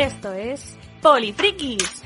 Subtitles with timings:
[0.00, 2.02] Esto es Polifrikis.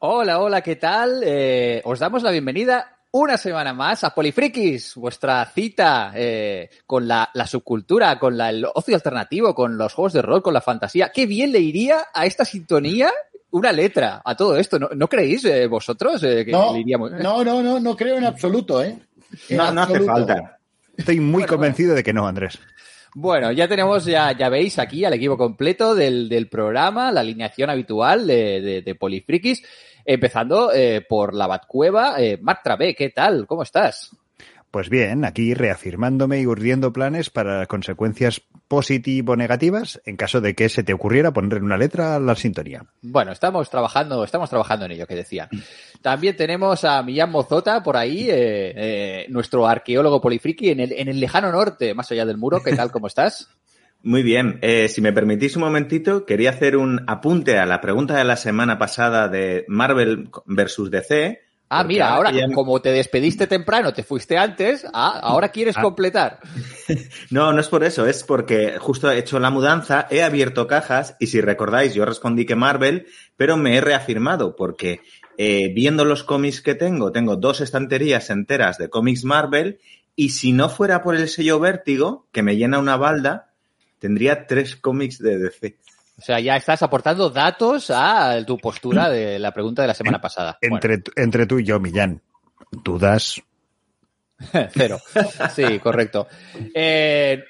[0.00, 1.22] Hola, hola, ¿qué tal?
[1.24, 7.30] Eh, os damos la bienvenida una semana más a Polifrikis, vuestra cita eh, con la,
[7.34, 11.10] la subcultura, con la- el ocio alternativo, con los juegos de rol, con la fantasía.
[11.12, 13.10] Qué bien le iría a esta sintonía
[13.50, 14.78] una letra a todo esto.
[14.78, 17.96] ¿No, no creéis eh, vosotros eh, que No, le iría muy- no, no, no, no
[17.96, 18.98] creo en absoluto, ¿eh?
[19.48, 20.58] En No, no hace falta.
[20.96, 22.58] Estoy muy Bueno, convencido de que no, Andrés.
[23.14, 27.70] Bueno, ya tenemos, ya, ya veis aquí al equipo completo del, del programa, la alineación
[27.70, 29.62] habitual de, de, de Polifrikis,
[30.08, 32.14] empezando eh, por la Batcueva.
[32.18, 33.46] Eh, Marc Travé, ¿qué tal?
[33.46, 34.10] ¿Cómo estás?
[34.70, 40.82] Pues bien, aquí reafirmándome y urdiendo planes para consecuencias positivo-negativas en caso de que se
[40.82, 42.84] te ocurriera poner una letra a la sintonía.
[43.00, 45.48] Bueno, estamos trabajando, estamos trabajando en ello, que decía.
[46.02, 51.08] También tenemos a Millán Mozota por ahí, eh, eh, nuestro arqueólogo polifriki en el, en
[51.08, 52.62] el lejano norte, más allá del muro.
[52.62, 52.90] ¿Qué tal?
[52.90, 53.48] ¿Cómo estás?
[54.02, 54.58] Muy bien.
[54.62, 58.36] Eh, si me permitís un momentito, quería hacer un apunte a la pregunta de la
[58.36, 61.40] semana pasada de Marvel versus DC.
[61.70, 65.82] Ah, mira, ahora, ya- como te despediste temprano, te fuiste antes, ah, ahora quieres Ah.
[65.82, 66.38] completar.
[67.30, 71.14] No, no es por eso, es porque justo he hecho la mudanza, he abierto cajas
[71.20, 75.00] y si recordáis, yo respondí que Marvel, pero me he reafirmado porque
[75.36, 79.78] eh, viendo los cómics que tengo, tengo dos estanterías enteras de cómics Marvel
[80.16, 83.47] y si no fuera por el sello Vértigo, que me llena una balda,
[83.98, 85.76] tendría tres cómics de DC.
[86.18, 90.20] O sea, ya estás aportando datos a tu postura de la pregunta de la semana
[90.20, 90.58] pasada.
[90.60, 92.20] Bueno, Entre, entre tú y yo, Millán,
[92.84, 93.40] dudas.
[94.72, 95.00] cero.
[95.54, 96.26] Sí, correcto.
[96.74, 97.42] Eh,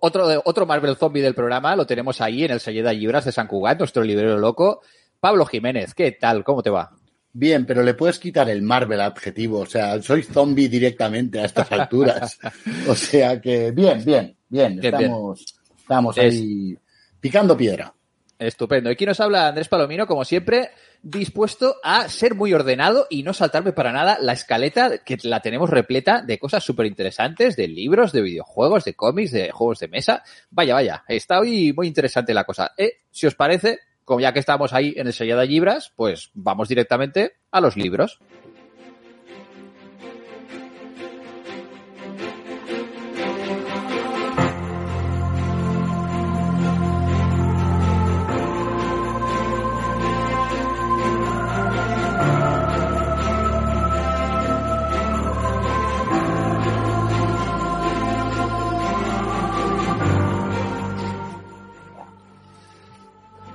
[0.00, 3.46] otro, otro Marvel Zombie del programa lo tenemos ahí en el Selleda Libras de San
[3.46, 4.82] Cugat, nuestro librero loco.
[5.18, 6.44] Pablo Jiménez, ¿qué tal?
[6.44, 6.90] ¿Cómo te va?
[7.32, 9.60] Bien, pero le puedes quitar el Marvel adjetivo.
[9.60, 12.38] O sea, soy zombie directamente a estas alturas.
[12.88, 14.78] O sea que, bien, bien, bien.
[14.80, 15.61] Bien, Estamos,
[15.92, 16.76] estamos Es- ahí
[17.20, 17.92] picando piedra.
[18.38, 18.90] Estupendo.
[18.90, 20.70] Aquí nos habla Andrés Palomino, como siempre,
[21.00, 25.70] dispuesto a ser muy ordenado y no saltarme para nada la escaleta que la tenemos
[25.70, 30.24] repleta de cosas súper interesantes, de libros, de videojuegos, de cómics, de juegos de mesa.
[30.50, 32.72] Vaya, vaya, está hoy muy interesante la cosa.
[32.76, 36.68] Eh, si os parece, como ya que estamos ahí en el Sellada Libras, pues vamos
[36.68, 38.18] directamente a los libros.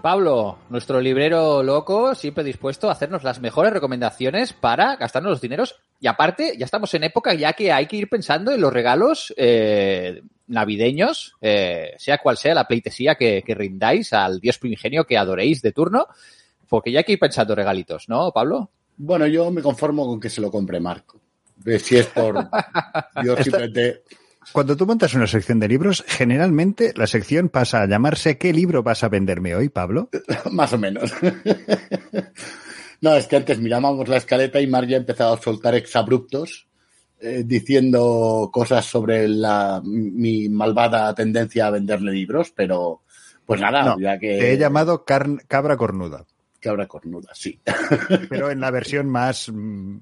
[0.07, 5.75] Pablo, nuestro librero loco, siempre dispuesto a hacernos las mejores recomendaciones para gastarnos los dineros.
[5.99, 9.33] Y aparte, ya estamos en época ya que hay que ir pensando en los regalos
[9.35, 15.17] eh, navideños, eh, sea cual sea la pleitesía que, que rindáis al dios primigenio que
[15.17, 16.07] adoréis de turno,
[16.69, 18.71] porque ya hay que ir pensando regalitos, ¿no, Pablo?
[18.95, 21.19] Bueno, yo me conformo con que se lo compre Marco.
[21.79, 22.49] Si es por.
[23.25, 24.03] Yo simplemente.
[24.57, 28.81] Cuando tú montas una sección de libros, generalmente la sección pasa a llamarse ¿Qué libro
[28.81, 30.09] vas a venderme hoy, Pablo?
[30.51, 31.13] Más o menos.
[33.01, 36.67] No, es que antes mirábamos la escaleta y Mar ya ha empezado a soltar exabruptos
[37.19, 43.03] eh, diciendo cosas sobre la, mi malvada tendencia a venderle libros, pero
[43.45, 44.39] pues nada, No, ya que.
[44.39, 46.25] Te he llamado carn- cabra cornuda,
[46.59, 47.59] Cabra cornuda, sí.
[48.31, 49.97] pero en la versión más, mm,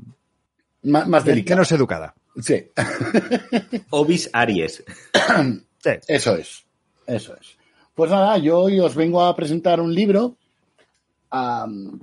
[0.84, 1.58] más delicada.
[1.58, 2.16] menos educada.
[2.42, 2.64] Sí,
[3.90, 4.84] Ovis Aries.
[5.86, 5.92] Sí.
[6.08, 6.66] eso es.
[7.06, 7.58] Eso es.
[7.94, 10.36] Pues nada, yo hoy os vengo a presentar un libro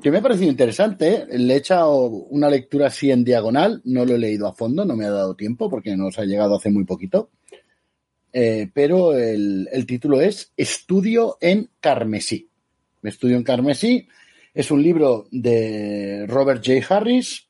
[0.01, 1.27] que me ha parecido interesante.
[1.31, 3.81] Le he echado una lectura así en diagonal.
[3.85, 6.57] No lo he leído a fondo, no me ha dado tiempo porque nos ha llegado
[6.57, 7.31] hace muy poquito.
[8.33, 12.49] Eh, pero el, el título es Estudio en Carmesí.
[13.03, 14.07] Estudio en Carmesí
[14.55, 16.95] es un libro de Robert J.
[16.95, 17.49] Harris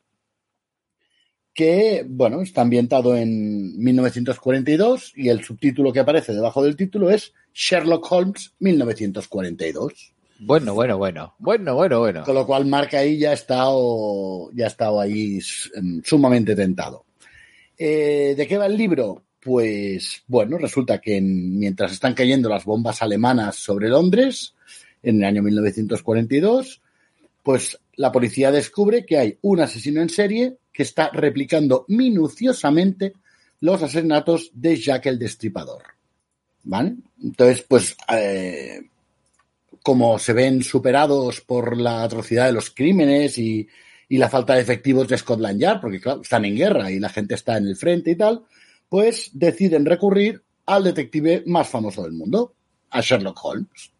[1.54, 7.34] que, bueno, está ambientado en 1942 y el subtítulo que aparece debajo del título es
[7.54, 10.12] Sherlock Holmes 1942.
[10.40, 11.34] Bueno, bueno, bueno.
[11.38, 12.24] Bueno, bueno, bueno.
[12.24, 15.40] Con lo cual Mark ahí ya ha estado, ya ha estado ahí
[16.02, 17.04] sumamente tentado.
[17.78, 19.22] Eh, ¿De qué va el libro?
[19.40, 24.54] Pues bueno, resulta que mientras están cayendo las bombas alemanas sobre Londres,
[25.02, 26.81] en el año 1942,
[27.42, 33.12] pues la policía descubre que hay un asesino en serie que está replicando minuciosamente
[33.60, 35.82] los asesinatos de Jack el Destripador.
[36.64, 36.96] ¿Vale?
[37.22, 38.80] Entonces, pues, eh,
[39.82, 43.68] como se ven superados por la atrocidad de los crímenes y,
[44.08, 47.08] y, la falta de efectivos de Scotland Yard, porque claro, están en guerra y la
[47.08, 48.44] gente está en el frente y tal,
[48.88, 52.54] pues deciden recurrir al detective más famoso del mundo,
[52.90, 53.91] a Sherlock Holmes.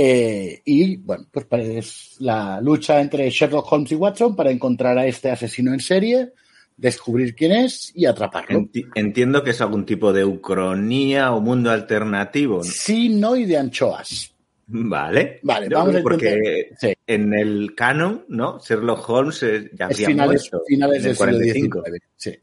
[0.00, 5.04] Eh, y bueno, pues es la lucha entre Sherlock Holmes y Watson para encontrar a
[5.04, 6.34] este asesino en serie,
[6.76, 8.68] descubrir quién es y atraparlo.
[8.94, 12.62] Entiendo que es algún tipo de ucronía o mundo alternativo.
[12.62, 14.32] Sí, no, y de anchoas.
[14.68, 15.40] Vale.
[15.42, 16.70] Vale, vamos a Porque
[17.04, 18.60] en el canon, ¿no?
[18.60, 22.04] Sherlock Holmes ya es finales, finales del siglo XIX.
[22.14, 22.38] Sí.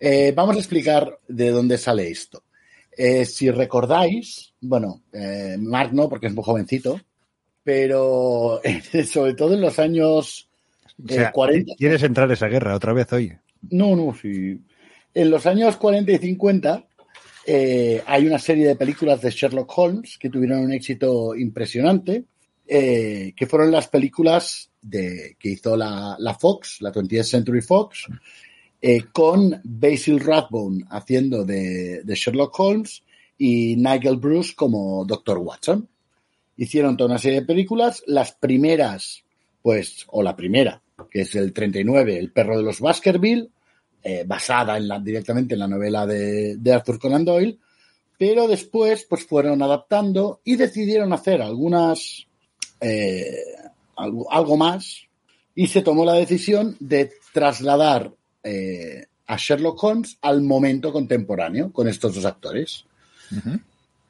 [0.00, 2.42] Eh, vamos a explicar de dónde sale esto.
[2.96, 7.00] Eh, si recordáis, bueno, eh, Mark no, porque es muy jovencito,
[7.62, 8.60] pero
[9.10, 10.48] sobre todo en los años
[11.32, 11.74] 40.
[11.76, 13.32] ¿Quieres entrar a esa guerra otra vez hoy?
[13.70, 14.60] No, no, sí.
[15.14, 16.86] En los años 40 y 50
[18.06, 22.24] hay una serie de películas de Sherlock Holmes que tuvieron un éxito impresionante,
[22.66, 28.08] que fueron las películas de, que hizo la, la Fox, la 20th Century Fox,
[28.84, 33.04] eh, con Basil Rathbone haciendo de, Sherlock Holmes
[33.38, 35.38] y Nigel Bruce como Dr.
[35.38, 35.88] Watson.
[36.56, 39.22] Hicieron toda una serie de películas, las primeras,
[39.62, 43.50] pues, o la primera, que es el 39, El perro de los Baskerville,
[44.02, 47.60] eh, basada en la, directamente en la novela de, Arthur Conan Doyle,
[48.18, 52.26] pero después pues fueron adaptando y decidieron hacer algunas
[52.80, 53.36] eh,
[53.94, 55.06] algo, algo, más
[55.54, 61.88] y se tomó la decisión de trasladar eh, a Sherlock Holmes al momento contemporáneo con
[61.88, 62.84] estos dos actores.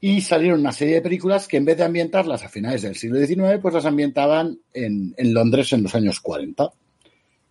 [0.01, 3.25] Y salieron una serie de películas que en vez de ambientarlas a finales del siglo
[3.25, 6.73] XIX, pues las ambientaban en, Londres en los años 40.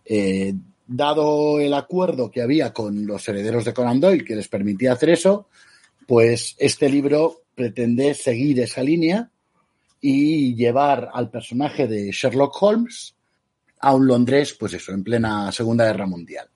[0.04, 0.54] Eh,
[0.86, 5.10] dado el acuerdo que había con los herederos de Conan Doyle que les permitía hacer
[5.10, 5.48] eso,
[6.06, 9.30] pues este libro pretende seguir esa línea
[10.00, 13.14] y llevar al personaje de Sherlock Holmes
[13.80, 16.51] a un Londres, pues eso, en plena Segunda Guerra Mundial.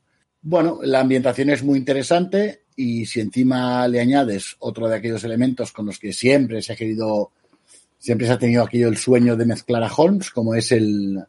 [0.48, 5.72] Bueno, la ambientación es muy interesante y si encima le añades otro de aquellos elementos
[5.72, 7.32] con los que siempre se ha querido,
[7.98, 11.20] siempre se ha tenido aquello el sueño de mezclar a Holmes, como es el,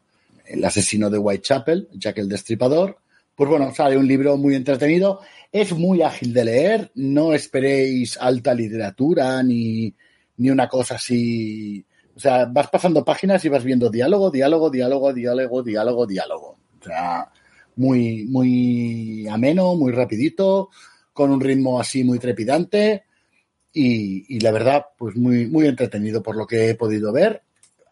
[0.64, 3.00] asesino de Whitechapel, Jack el Destripador,
[3.34, 5.22] pues bueno, sale un libro muy entretenido,
[5.52, 9.96] es muy ágil de leer, no esperéis alta literatura ni,
[10.38, 11.84] ni una cosa así.
[12.16, 16.58] O sea, vas pasando páginas y vas viendo diálogo, diálogo, diálogo, diálogo, diálogo, diálogo.
[16.80, 17.32] O sea,
[17.78, 20.70] muy, muy ameno, muy rapidito,
[21.14, 23.06] con un ritmo así muy trepidante
[23.74, 27.44] y, la verdad, pues muy, muy entretenido por lo que he podido ver.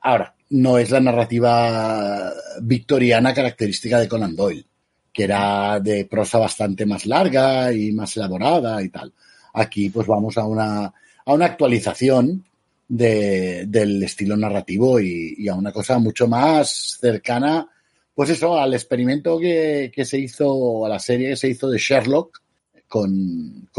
[0.02, 4.66] Ahora, no es la narrativa victoriana característica de Conan Doyle,
[5.14, 9.14] que era de prosa bastante más larga y más elaborada y tal.
[9.54, 12.44] Aquí pues vamos a una, a una actualización
[12.88, 17.68] del estilo narrativo y, y, a una cosa mucho más cercana
[18.16, 22.42] pues eso, al experimento que, se hizo, a la serie que se hizo de Sherlock,
[22.88, 23.70] con,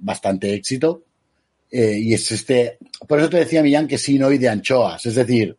[0.00, 1.02] bastante éxito.
[1.70, 5.04] Eh, y es este, por eso te decía Millán que sí, no y de anchoas.
[5.04, 5.56] Es decir,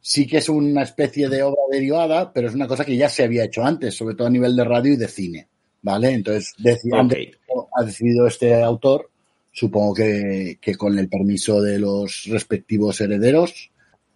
[0.00, 3.24] sí que es una especie de obra derivada, pero es una cosa que ya se
[3.24, 5.48] había hecho antes, sobre todo a nivel de radio y de cine.
[5.82, 6.12] ¿Vale?
[6.12, 9.10] Entonces, ha decidido este autor,
[9.52, 13.70] supongo que, con el permiso de los respectivos herederos,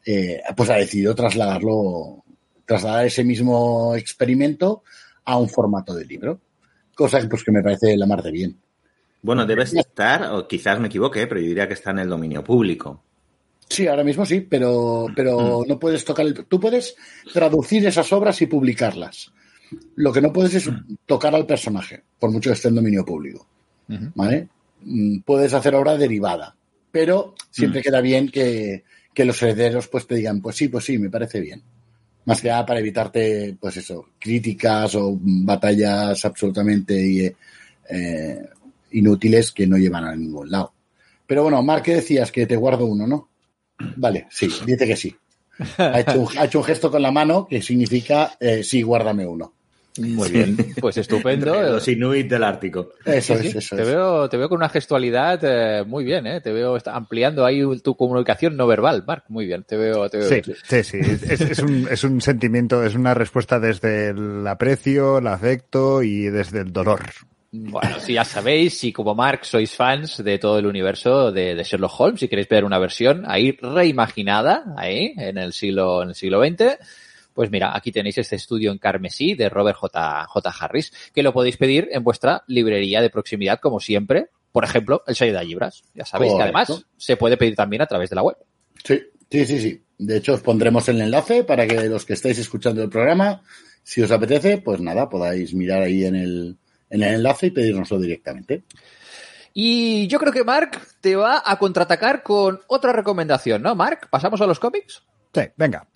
[0.06, 2.24] eh, pues ha decidido trasladarlo
[2.70, 4.84] trasladar ese mismo experimento
[5.24, 6.40] a un formato de libro.
[6.94, 8.56] Cosa pues, que me parece la mar de bien.
[9.22, 12.44] Bueno, debe estar, o quizás me equivoque, pero yo diría que está en el dominio
[12.44, 13.02] público.
[13.68, 15.68] Sí, ahora mismo sí, pero, pero mm.
[15.68, 16.44] no puedes tocar el.
[16.44, 16.94] Tú puedes
[17.32, 19.32] traducir esas obras y publicarlas.
[19.96, 20.98] Lo que no puedes es mm.
[21.06, 23.48] tocar al personaje, por mucho que esté en dominio público.
[24.14, 24.48] ¿Vale?
[24.82, 26.54] Mm, puedes hacer obra derivada,
[26.92, 30.98] pero siempre queda bien que, que, los herederos pues te digan, pues sí, pues sí,
[30.98, 31.64] me parece bien.
[32.24, 37.34] Más que nada para evitarte, pues eso, críticas o batallas absolutamente
[37.88, 38.48] eh,
[38.92, 40.72] inútiles que no llevan a ningún lado.
[41.26, 42.30] Pero bueno, Mark, ¿qué decías?
[42.30, 43.28] Que te guardo uno, ¿no?
[43.96, 45.16] Vale, sí, dice que sí.
[45.78, 49.52] Ha hecho un, gesto con la mano que significa eh, sí, guárdame uno.
[49.98, 51.52] Muy bien, pues estupendo.
[51.62, 52.92] Los Inuit del Ártico.
[53.04, 53.88] Eso Sí, es, sí, eso te es.
[53.88, 56.40] veo, te veo con una gestualidad eh, muy bien, ¿eh?
[56.40, 59.24] Te veo está ampliando ahí tu comunicación no verbal, Marc.
[59.28, 60.56] Muy bien, te veo, te veo Sí, bien.
[60.64, 60.98] sí, sí.
[61.00, 66.24] Es, es un, es un sentimiento, es una respuesta desde el aprecio, el afecto y
[66.26, 67.00] desde el dolor.
[67.52, 71.64] Bueno, si ya sabéis, si como Mark sois fans de todo el universo de, de
[71.64, 76.14] Sherlock Holmes, si queréis ver una versión ahí reimaginada, ahí, en el siglo, en el
[76.14, 76.78] siglo XX,
[77.40, 80.26] pues mira, aquí tenéis este estudio en carmesí de Robert J.
[80.26, 80.54] J.
[80.60, 84.28] Harris, que lo podéis pedir en vuestra librería de proximidad, como siempre.
[84.52, 85.82] Por ejemplo, el 6 de Libras.
[85.94, 88.36] Ya sabéis que además se puede pedir también a través de la web.
[88.84, 89.82] Sí, sí, sí, sí.
[89.96, 93.40] De hecho, os pondremos el enlace para que los que estáis escuchando el programa,
[93.82, 96.58] si os apetece, pues nada, podáis mirar ahí en el,
[96.90, 98.64] en el enlace y pedírnoslo directamente.
[99.54, 104.08] Y yo creo que Mark te va a contraatacar con otra recomendación, ¿no, Mark?
[104.10, 105.04] ¿Pasamos a los cómics?
[105.32, 105.86] Sí, venga.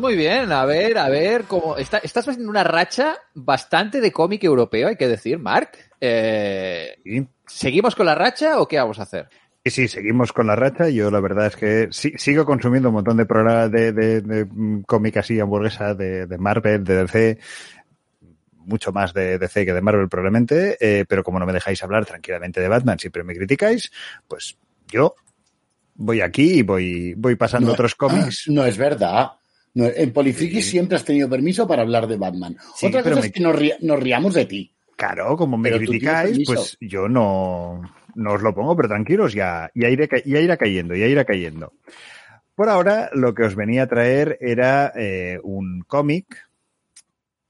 [0.00, 4.42] Muy bien, a ver, a ver, cómo está, estás en una racha bastante de cómic
[4.44, 5.70] europeo, hay que decir, Mark.
[6.00, 6.96] Eh,
[7.46, 9.28] ¿Seguimos con la racha o qué vamos a hacer?
[9.62, 10.88] y sí, seguimos con la racha.
[10.88, 14.44] Yo la verdad es que sí- sigo consumiendo un montón de programas de, de, de,
[14.46, 17.38] mm, cómic así hamburguesa, de, de Marvel, de DC,
[18.56, 22.06] mucho más de DC que de Marvel probablemente, eh, pero como no me dejáis hablar
[22.06, 23.92] tranquilamente de Batman, siempre me criticáis,
[24.26, 24.56] pues
[24.88, 25.14] yo
[25.94, 28.44] voy aquí y voy, voy pasando No, otros cómics.
[28.48, 29.32] No es verdad.
[29.74, 32.56] No, en Polifriki siempre has tenido permiso para hablar de Batman.
[32.74, 34.72] Sí, Otra cosa me- es que nos, ri- nos riamos de ti.
[34.96, 37.80] Claro, como me Pero criticáis, pues yo no,
[38.16, 41.72] no os lo pongo, pero tranquilos, ya, ya, iré, ya irá cayendo, ya irá cayendo.
[42.54, 46.48] Por ahora, lo que os venía a traer era eh, un cómic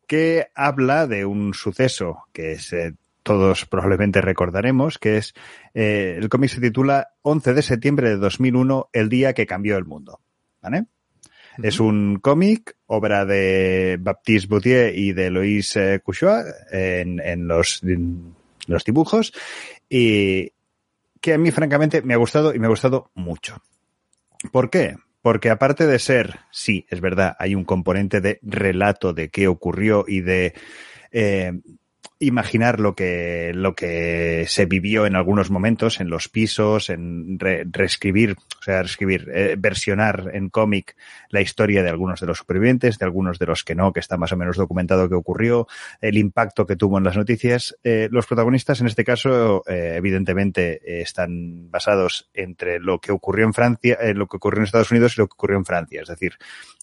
[0.06, 5.34] que habla de un suceso que es, eh, todos probablemente recordaremos, que es,
[5.74, 9.84] eh, el cómic se titula 11 de septiembre de 2001, el día que cambió el
[9.84, 10.20] mundo.
[10.62, 10.84] ¿Vale?
[11.62, 17.80] Es un cómic, obra de Baptiste Boutier y de Loïs eh, Couchois en, en los
[18.84, 19.32] dibujos,
[19.88, 20.52] y
[21.20, 23.62] que a mí francamente me ha gustado y me ha gustado mucho.
[24.52, 24.96] ¿Por qué?
[25.22, 30.04] Porque aparte de ser, sí, es verdad, hay un componente de relato de qué ocurrió
[30.08, 30.54] y de
[31.12, 31.60] eh,
[32.20, 37.64] imaginar lo que, lo que se vivió en algunos momentos, en los pisos, en re-
[37.70, 40.96] reescribir, o sea, reescribir, eh, versionar en cómic
[41.30, 44.18] la historia de algunos de los supervivientes, de algunos de los que no, que está
[44.18, 45.66] más o menos documentado que ocurrió,
[46.00, 47.76] el impacto que tuvo en las noticias.
[47.82, 53.46] Eh, los protagonistas, en este caso, eh, evidentemente, eh, están basados entre lo que ocurrió
[53.46, 56.02] en Francia, lo que ocurrió en Estados Unidos y lo que ocurrió en Francia.
[56.02, 56.34] Es decir,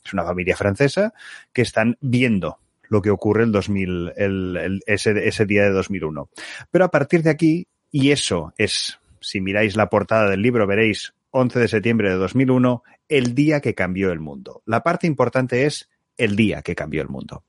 [0.03, 1.13] es una familia francesa
[1.53, 6.29] que están viendo lo que ocurre el 2000, el, ese, ese día de 2001.
[6.71, 11.13] Pero a partir de aquí, y eso es, si miráis la portada del libro, veréis
[11.31, 14.61] 11 de septiembre de 2001, el día que cambió el mundo.
[14.65, 17.43] La parte importante es el día que cambió el mundo.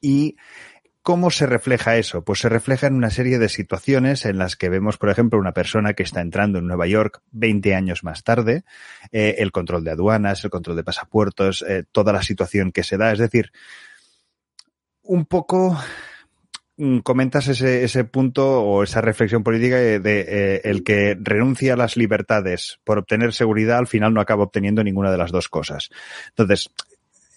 [0.00, 0.36] Y
[1.08, 2.22] ¿Cómo se refleja eso?
[2.22, 5.52] Pues se refleja en una serie de situaciones en las que vemos, por ejemplo, una
[5.52, 8.64] persona que está entrando en Nueva York 20 años más tarde,
[9.10, 12.98] eh, el control de aduanas, el control de pasapuertos, eh, toda la situación que se
[12.98, 13.10] da.
[13.10, 13.52] Es decir,
[15.08, 15.76] un poco
[16.76, 21.76] mm, comentas ese, ese punto o esa reflexión política de, eh, el que renuncia a
[21.76, 25.88] las libertades por obtener seguridad al final no acaba obteniendo ninguna de las dos cosas.
[26.28, 26.70] Entonces,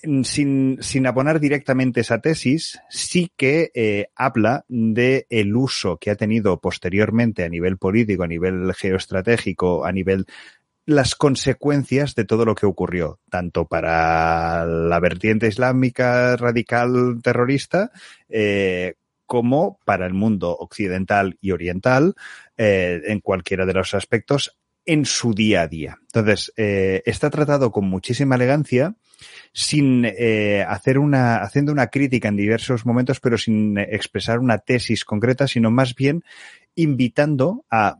[0.04, 6.12] mm, sin, sin abonar directamente esa tesis, sí que eh, habla de el uso que
[6.12, 10.26] ha tenido posteriormente a nivel político, a nivel geoestratégico, a nivel
[10.86, 17.92] las consecuencias de todo lo que ocurrió, tanto para la vertiente islámica radical terrorista,
[18.30, 18.96] eh,
[19.26, 22.16] como para el mundo occidental y oriental,
[22.58, 26.00] eh, en cualquiera de los aspectos, en su día a día.
[26.02, 28.96] Entonces, eh, está tratado con muchísima elegancia,
[29.54, 30.06] sin
[30.68, 35.70] hacer una, haciendo una crítica en diversos momentos, pero sin expresar una tesis concreta, sino
[35.70, 36.24] más bien
[36.74, 38.00] invitando a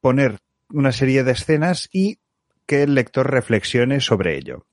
[0.00, 0.38] poner
[0.74, 2.18] una serie de escenas y
[2.66, 4.66] que el lector reflexione sobre ello.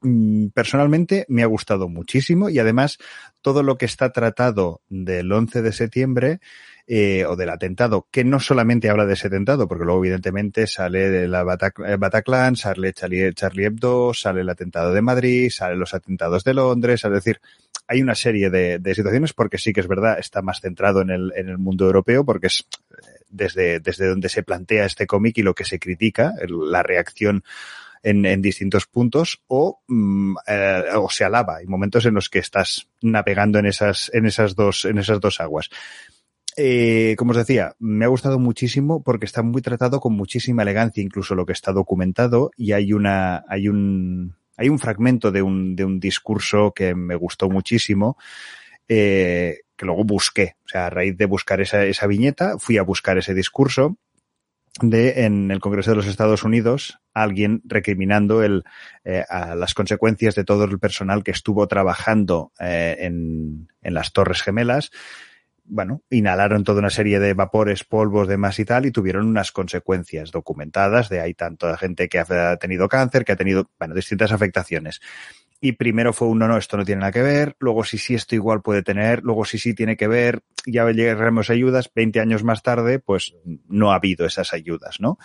[0.00, 2.98] Mm, Personalmente me ha gustado muchísimo y además
[3.42, 6.40] todo lo que está tratado del 11 de septiembre
[6.86, 11.10] eh, o del atentado, que no solamente habla de ese atentado, porque luego evidentemente sale
[11.10, 13.34] de la Batac eh, Bataclan, sale Charlie,
[13.64, 17.40] Hebdo, sale el atentado de Madrid, salen los atentados de Londres, es decir,
[17.88, 21.58] hay una serie de, situaciones porque sí que es verdad, está más centrado en el
[21.58, 22.66] mundo europeo, porque es
[23.28, 27.44] desde, desde donde se plantea este cómic y lo que se critica, la reacción
[28.02, 31.56] en, en distintos puntos o, mm, eh, o se alaba.
[31.56, 35.40] Hay momentos en los que estás navegando en esas, en esas dos, en esas dos
[35.40, 35.70] aguas.
[36.56, 41.02] Eh, como os decía, me ha gustado muchísimo porque está muy tratado con muchísima elegancia,
[41.02, 45.76] incluso lo que está documentado, y hay una, hay un, hay un fragmento de un,
[45.76, 48.16] de un discurso que me gustó muchísimo,
[48.88, 50.56] eh, que luego busqué.
[50.64, 53.96] O sea, a raíz de buscar esa, esa viñeta, fui a buscar ese discurso
[54.80, 58.62] de en el Congreso de los Estados Unidos alguien recriminando el,
[59.04, 64.12] eh, a las consecuencias de todo el personal que estuvo trabajando eh, en, en las
[64.12, 64.90] Torres Gemelas
[65.68, 70.30] bueno, inhalaron toda una serie de vapores, polvos, demás y tal, y tuvieron unas consecuencias
[70.30, 75.00] documentadas de hay tanta gente que ha tenido cáncer, que ha tenido, bueno, distintas afectaciones.
[75.60, 78.34] Y primero fue un no, esto no tiene nada que ver, luego sí, sí, esto
[78.34, 82.62] igual puede tener, luego sí, sí tiene que ver, ya llegaremos ayudas, 20 años más
[82.62, 83.34] tarde, pues
[83.66, 85.18] no ha habido esas ayudas, ¿no?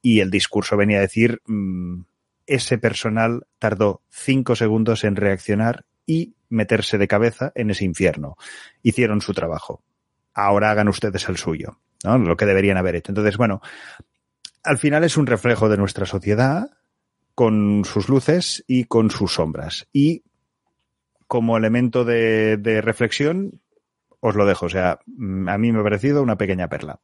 [0.00, 2.02] Y el discurso venía a decir, mmm,
[2.46, 8.36] ese personal tardó cinco segundos en reaccionar y meterse de cabeza en ese infierno.
[8.82, 9.82] Hicieron su trabajo
[10.34, 12.18] ahora hagan ustedes el suyo, ¿no?
[12.18, 13.12] Lo que deberían haber hecho.
[13.12, 13.60] Entonces, bueno,
[14.62, 16.70] al final es un reflejo de nuestra sociedad
[17.40, 19.88] con sus luces y con sus sombras.
[19.94, 20.24] Y
[21.26, 23.62] como elemento de, de reflexión,
[24.20, 24.66] os lo dejo.
[24.66, 24.98] O sea,
[25.46, 27.00] a mí me ha parecido una pequeña perla.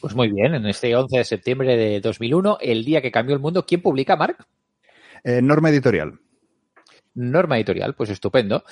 [0.00, 3.42] Pues muy bien, en este 11 de septiembre de 2001, el día que cambió el
[3.42, 4.46] mundo, ¿quién publica, Mark?
[5.22, 6.18] Eh, Norma Editorial.
[7.18, 8.64] Norma Editorial, pues estupendo.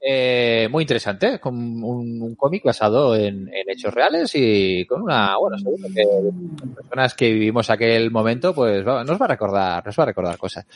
[0.00, 5.88] Eh, muy interesante, con un, cómic basado en, hechos reales y con una, bueno, seguro
[5.94, 6.04] que
[6.74, 10.66] personas que vivimos aquel momento, pues nos va a recordar, nos va a recordar cosas.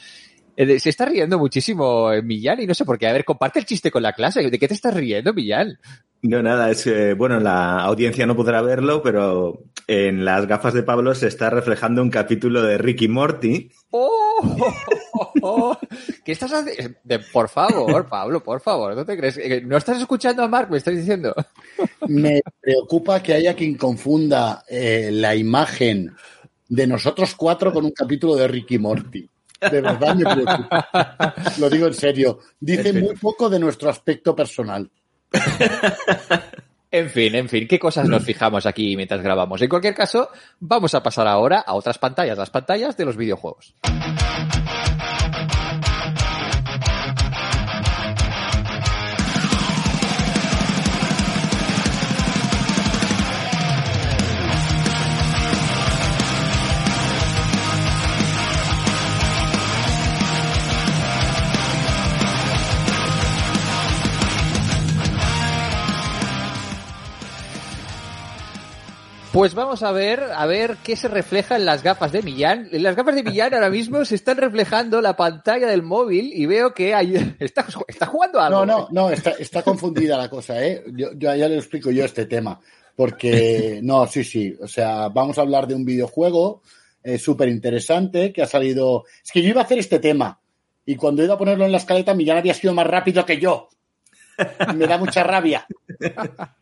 [0.56, 3.06] Eh, se está riendo muchísimo Millán y no sé por qué.
[3.06, 4.50] A ver, comparte el chiste con la clase.
[4.50, 5.78] ¿De qué te estás riendo, Millán?
[6.22, 10.82] No, nada, es que, bueno, la audiencia no podrá verlo, pero en las gafas de
[10.82, 13.70] Pablo se está reflejando un capítulo de Ricky Morty.
[13.90, 14.40] ¡Oh!
[15.12, 15.78] oh, oh.
[16.22, 16.98] ¿Qué estás haciendo?
[17.32, 19.40] Por favor, Pablo, por favor, ¿no te crees?
[19.64, 20.70] ¿No estás escuchando a Mark?
[20.70, 21.34] Me estás diciendo.
[22.06, 26.14] Me preocupa que haya quien confunda eh, la imagen
[26.68, 29.28] de nosotros cuatro con un capítulo de Ricky Morty.
[29.60, 31.34] De verdad me preocupa.
[31.58, 32.40] Lo digo en serio.
[32.58, 34.90] Dice muy poco de nuestro aspecto personal.
[36.92, 39.62] En fin, en fin, qué cosas nos fijamos aquí mientras grabamos.
[39.62, 43.76] En cualquier caso, vamos a pasar ahora a otras pantallas, las pantallas de los videojuegos.
[69.32, 72.68] Pues vamos a ver, a ver qué se refleja en las gafas de Millán.
[72.72, 76.46] En las gafas de Millán ahora mismo se están reflejando la pantalla del móvil y
[76.46, 78.66] veo que hay, está, está jugando algo.
[78.66, 80.82] No, no, no, está, está confundida la cosa, ¿eh?
[80.94, 82.58] Yo, yo, ya le explico yo este tema.
[82.96, 84.52] Porque, no, sí, sí.
[84.60, 86.62] O sea, vamos a hablar de un videojuego
[87.04, 89.04] eh, súper interesante que ha salido.
[89.24, 90.40] Es que yo iba a hacer este tema.
[90.84, 93.68] Y cuando iba a ponerlo en la escaleta, Millán había sido más rápido que yo.
[94.76, 95.66] Me da mucha rabia.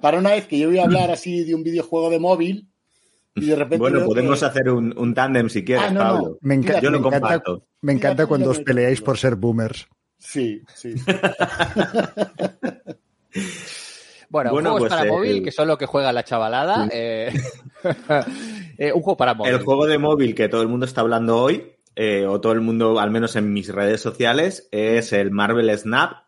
[0.01, 2.69] Para una vez que yo voy a hablar así de un videojuego de móvil
[3.35, 3.79] y de repente.
[3.79, 4.47] Bueno, podemos que...
[4.47, 6.21] hacer un, un tándem si quieres, Ah, no, Pablo.
[6.29, 6.37] no.
[6.41, 7.67] Me, enca yo lo me encanta, comparto.
[7.83, 9.07] me encanta Mira, cuando mira, os peleáis mira.
[9.07, 9.87] por ser boomers.
[10.19, 10.95] Sí, sí.
[14.31, 16.85] Bueno, Bueno, juegos pues, para eh, móvil, que son lo que juega la chavalada.
[16.85, 16.91] Sí.
[16.93, 17.33] eh,
[18.79, 19.55] eh, un juego para móvil.
[19.55, 22.61] El juego de móvil que todo el mundo está hablando hoy, eh, o todo el
[22.61, 26.28] mundo, al menos en mis redes sociales, es el Marvel Snap,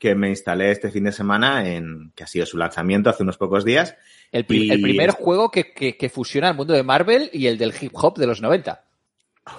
[0.00, 3.36] que me instalé este fin de semana, en que ha sido su lanzamiento hace unos
[3.36, 3.94] pocos días.
[4.32, 7.46] El, pri- Y- el primer juego que, que, que fusiona el mundo de Marvel y
[7.46, 8.82] el del hip hop de los 90.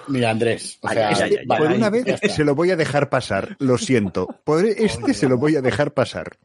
[0.08, 0.80] Mira, Andrés.
[0.82, 1.12] O sea,
[1.45, 4.27] vale, Por una vez se lo voy a dejar pasar, lo siento.
[4.43, 6.38] Por este se lo voy a dejar pasar.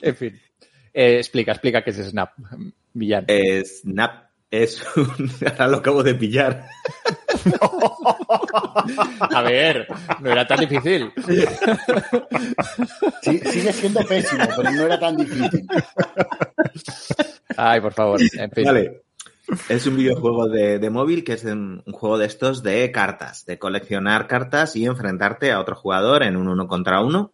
[0.00, 0.40] En fin.
[0.94, 2.30] Eh, explica, explica qué es Snap,
[2.94, 3.24] Millán.
[3.28, 5.30] Eh, Snap es un...
[5.46, 6.66] Ahora lo acabo de pillar.
[9.20, 9.86] A ver,
[10.20, 11.12] no era tan difícil.
[13.22, 15.66] Sí, sigue siendo pésimo, pero no era tan difícil.
[17.56, 18.20] Ay, por favor.
[18.20, 18.64] En fin.
[18.64, 19.02] Vale.
[19.68, 23.44] Es un videojuego de, de móvil que es un, un juego de estos de cartas,
[23.44, 27.32] de coleccionar cartas y enfrentarte a otro jugador en un uno contra uno,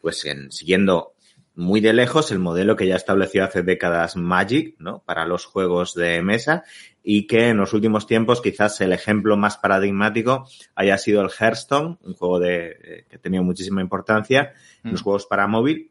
[0.00, 1.13] pues en, siguiendo
[1.56, 5.02] muy de lejos el modelo que ya estableció hace décadas Magic, ¿no?
[5.06, 6.64] Para los juegos de mesa
[7.02, 11.98] y que en los últimos tiempos quizás el ejemplo más paradigmático haya sido el Hearthstone,
[12.02, 15.04] un juego de, eh, que ha tenido muchísima importancia en los Mm.
[15.04, 15.90] juegos para móvil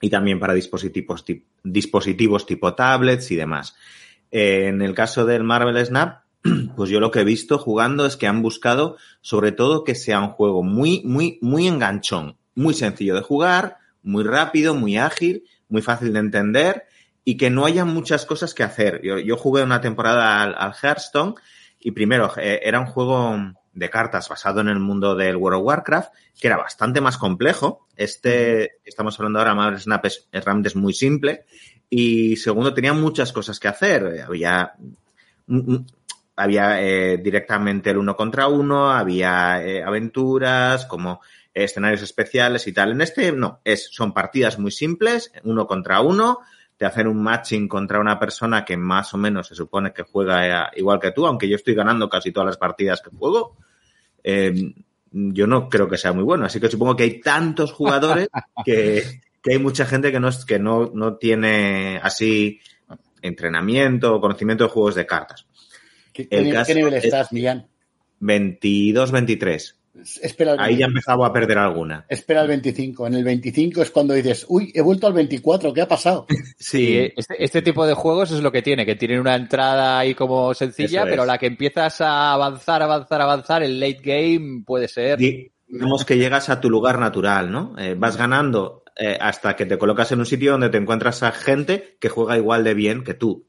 [0.00, 3.74] y también para dispositivos, tip- dispositivos tipo tablets y demás.
[4.30, 6.22] Eh, en el caso del Marvel Snap,
[6.76, 10.20] pues yo lo que he visto jugando es que han buscado sobre todo que sea
[10.20, 15.82] un juego muy, muy, muy enganchón, muy sencillo de jugar, muy rápido, muy ágil, muy
[15.82, 16.84] fácil de entender
[17.24, 19.02] y que no haya muchas cosas que hacer.
[19.02, 21.34] Yo, jugué una temporada al, Hearthstone
[21.80, 23.36] y primero eh, era un juego
[23.72, 27.86] de cartas basado en el mundo del World of Warcraft, que era bastante más complejo.
[27.96, 31.44] Este, estamos hablando ahora, Marvel Snap es, es muy simple.
[31.90, 34.24] Y segundo, tenía muchas cosas que hacer.
[34.24, 34.74] Había,
[35.48, 35.86] mm, mm,
[36.36, 41.20] había eh, directamente el uno contra uno, había eh, aventuras, como
[41.64, 42.92] escenarios especiales y tal.
[42.92, 46.40] En este no, es, son partidas muy simples, uno contra uno,
[46.76, 50.46] te hacen un matching contra una persona que más o menos se supone que juega
[50.66, 53.56] eh, igual que tú, aunque yo estoy ganando casi todas las partidas que juego.
[54.22, 54.74] Eh,
[55.10, 58.28] yo no creo que sea muy bueno, así que supongo que hay tantos jugadores
[58.64, 62.60] que, que hay mucha gente que no, es- que no, no tiene así
[63.22, 65.46] entrenamiento o conocimiento de juegos de cartas.
[66.12, 67.66] ¿Qué, El qué- nivel es- estás, Millán?
[68.20, 69.75] 22-23.
[70.22, 72.04] Espera el, Ahí ya he empezado a perder alguna.
[72.08, 73.06] espera el 25.
[73.06, 76.26] En el 25 es cuando dices, uy, he vuelto al 24, ¿qué ha pasado?
[76.58, 80.14] Sí, este, este tipo de juegos es lo que tiene, que tienen una entrada ahí
[80.14, 81.10] como sencilla, es.
[81.10, 85.18] pero la que empiezas a avanzar, avanzar, avanzar, el late game puede ser.
[85.18, 87.74] Di- Digamos que llegas a tu lugar natural, ¿no?
[87.76, 91.32] Eh, vas ganando eh, hasta que te colocas en un sitio donde te encuentras a
[91.32, 93.48] gente que juega igual de bien que tú.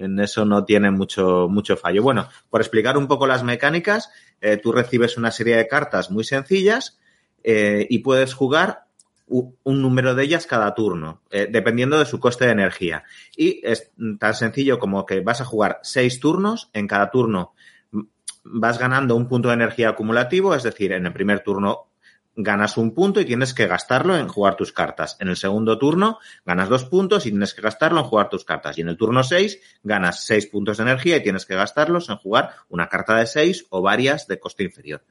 [0.00, 2.02] En eso no tiene mucho, mucho fallo.
[2.02, 4.10] Bueno, por explicar un poco las mecánicas,
[4.40, 6.98] eh, tú recibes una serie de cartas muy sencillas
[7.44, 8.86] eh, y puedes jugar
[9.30, 13.04] un número de ellas cada turno, eh, dependiendo de su coste de energía.
[13.36, 17.52] Y es tan sencillo como que vas a jugar seis turnos, en cada turno
[17.92, 18.00] mm,
[18.42, 21.89] vas ganando un punto de energía acumulativo, es decir, en el primer turno
[22.36, 25.16] ganas un punto y tienes que gastarlo en jugar tus cartas.
[25.20, 28.78] En el segundo turno ganas dos puntos y tienes que gastarlo en jugar tus cartas.
[28.78, 32.16] Y en el turno seis ganas seis puntos de energía y tienes que gastarlos en
[32.16, 35.02] jugar una carta de seis o varias de coste inferior.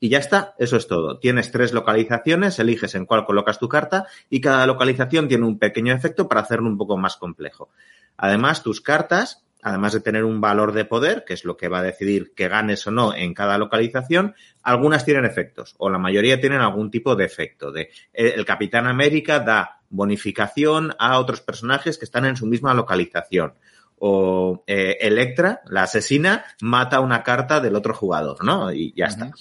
[0.00, 1.18] Y ya está, eso es todo.
[1.18, 5.92] Tienes tres localizaciones, eliges en cuál colocas tu carta y cada localización tiene un pequeño
[5.92, 7.70] efecto para hacerlo un poco más complejo.
[8.16, 11.80] Además, tus cartas, además de tener un valor de poder, que es lo que va
[11.80, 16.40] a decidir que ganes o no en cada localización, algunas tienen efectos, o la mayoría
[16.40, 17.72] tienen algún tipo de efecto.
[17.72, 22.74] De, eh, el Capitán América da bonificación a otros personajes que están en su misma
[22.74, 23.54] localización.
[24.00, 28.72] O eh, Electra, la asesina, mata una carta del otro jugador, ¿no?
[28.72, 29.32] Y ya está.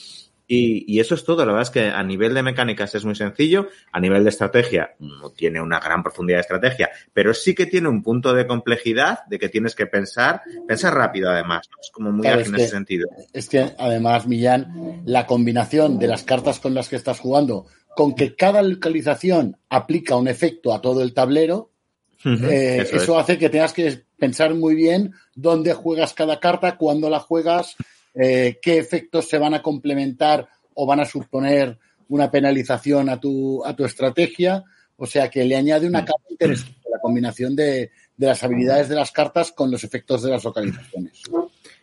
[0.50, 1.46] Y, y eso es todo.
[1.46, 3.68] La verdad es que a nivel de mecánicas es muy sencillo.
[3.92, 7.90] A nivel de estrategia no tiene una gran profundidad de estrategia, pero sí que tiene
[7.90, 11.68] un punto de complejidad de que tienes que pensar, pensar rápido además.
[11.70, 11.78] ¿no?
[11.82, 13.10] Es como muy Claro, ágil es en ese que- sentido.
[13.34, 18.16] Es que además, Millán, la combinación de las cartas con las que estás jugando, con
[18.16, 21.72] que cada localización aplica un efecto a todo el tablero,
[22.26, 23.24] eh, eso eso, es.
[23.24, 27.76] hace que tengas que pensar muy bien dónde juegas cada carta, cuándo la juegas,
[28.20, 31.78] eh, qué efectos se van a complementar o van a suponer
[32.10, 34.64] una penalización a tu, a tu estrategia.
[34.98, 35.90] O sea que le añade Mm.
[35.90, 40.24] una capa interesante la combinación de, de las habilidades de las cartas con los efectos
[40.24, 41.22] de las localizaciones.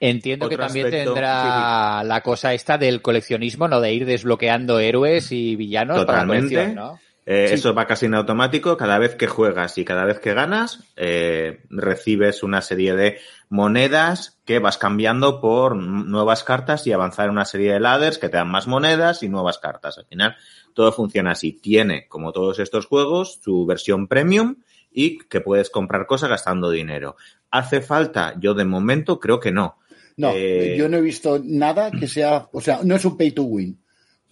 [0.00, 3.80] Entiendo que también aspecto- tendrá la cosa esta del coleccionismo, ¿no?
[3.80, 6.98] De ir desbloqueando héroes y villanos para la colección, ¿no?
[7.26, 7.54] Eh, Sí.
[7.54, 8.76] Eso va casi en automático.
[8.76, 14.38] Cada vez que juegas y cada vez que ganas, eh, recibes una serie de monedas
[14.44, 18.36] que vas cambiando por nuevas cartas y avanzar en una serie de ladders que te
[18.36, 19.96] dan más monedas y nuevas cartas.
[19.96, 20.36] Al final,
[20.74, 21.52] todo funciona así.
[21.52, 24.56] Tiene, como todos estos juegos, su versión premium
[24.92, 27.16] y que puedes comprar cosas gastando dinero.
[27.50, 28.34] ¿Hace falta?
[28.38, 29.78] Yo de momento creo que no.
[30.16, 33.32] No, Eh, yo no he visto nada que sea, o sea, no es un pay
[33.32, 33.80] to win,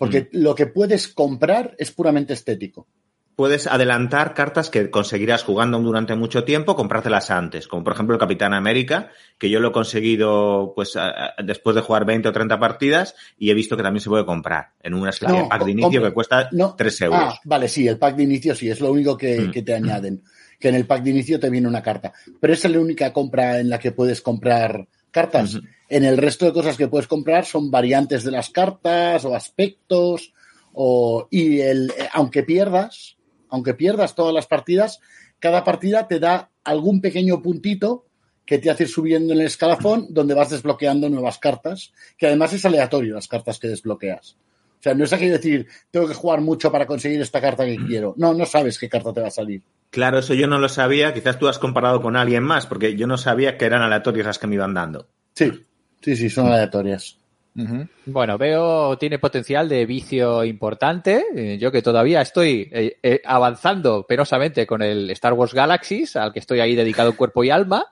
[0.02, 0.42] porque Mm.
[0.42, 2.88] lo que puedes comprar es puramente estético.
[3.36, 8.20] Puedes adelantar cartas que conseguirás jugando durante mucho tiempo, comprártelas antes, como por ejemplo el
[8.20, 12.32] Capitán América, que yo lo he conseguido pues a- a- después de jugar 20 o
[12.32, 15.48] 30 partidas y he visto que también se puede comprar en una especie No, de
[15.48, 17.20] pack de inicio que cuesta No, 3 euros.
[17.22, 19.50] Ah, vale, sí, el pack de inicio sí, es lo único que, Mm.
[19.50, 20.22] que te añaden,
[20.60, 23.12] que en el pack de inicio te viene una carta, pero esa es la única
[23.12, 25.60] compra en la que puedes comprar cartas.
[25.88, 30.32] En el resto de cosas que puedes comprar son variantes de las cartas o aspectos
[30.72, 33.16] o y el eh, aunque pierdas,
[33.48, 34.98] aunque pierdas todas las partidas,
[35.38, 38.06] cada partida te da algún pequeño puntito
[38.44, 42.52] que te hace ir subiendo en el escalafón donde vas desbloqueando nuevas cartas, que además
[42.52, 44.36] es aleatorio las cartas que desbloqueas.
[44.82, 47.64] O sea, no es aquello de decir, tengo que jugar mucho para conseguir esta carta
[47.64, 48.14] que quiero.
[48.16, 49.62] No, no sabes qué carta te va a salir.
[49.90, 51.14] Claro, eso yo no lo sabía.
[51.14, 54.40] Quizás tú has comparado con alguien más, porque yo no sabía que eran aleatorias las
[54.40, 55.06] que me iban dando.
[55.34, 55.52] Sí,
[56.00, 57.16] sí, sí, son aleatorias.
[57.56, 57.86] Ujú.
[58.06, 61.26] Bueno, veo, tiene potencial de vicio importante.
[61.32, 66.32] Eh, Yo que todavía estoy eh, eh, avanzando penosamente con el Star Wars Galaxies, al
[66.32, 67.86] que estoy ahí dedicado cuerpo y alma.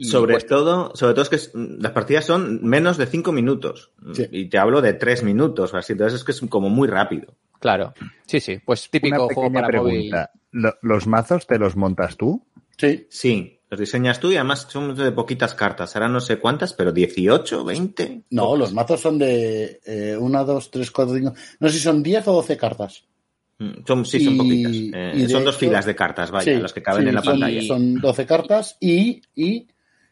[0.00, 3.90] Y, sobre todo, sobre todo es que las partidas son menos de cinco minutos.
[4.14, 4.26] Sí.
[4.30, 5.92] Y te hablo de tres minutos o así.
[5.92, 7.34] Entonces es que es como muy rápido.
[7.58, 7.92] Claro,
[8.26, 10.30] sí, sí, pues Una típico juego pequeña para pregunta.
[10.52, 12.46] ¿Lo- ¿Los mazos te los montas tú?
[12.76, 13.08] Sí.
[13.10, 15.96] Sí, los diseñas tú y además son de poquitas cartas.
[15.96, 18.22] Ahora no sé cuántas, pero 18, 20.
[18.30, 21.34] No, los mazos son de eh, una, dos, tres, cuatro, cinco.
[21.58, 23.04] No sé si son 10 o 12 cartas.
[23.58, 24.72] Mm, Son, sí, son Y- poquitas.
[24.94, 27.14] Eh, y son dos hecho- filas de cartas, vaya, Sí, las que caben sí, en
[27.16, 27.62] la son- pantalla.
[27.62, 29.66] Son 12 cartas y, y,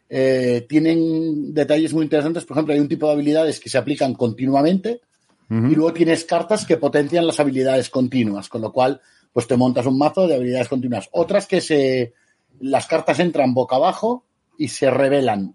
[0.09, 2.45] eh, tienen detalles muy interesantes.
[2.45, 5.01] Por ejemplo, hay un tipo de habilidades que se aplican continuamente
[5.49, 9.01] y luego tienes cartas que potencian las habilidades continuas, con lo cual,
[9.33, 11.09] pues te montas un mazo de habilidades continuas.
[11.13, 12.15] Otras que se,
[12.59, 14.25] las cartas entran boca abajo
[14.59, 15.55] y se revelan.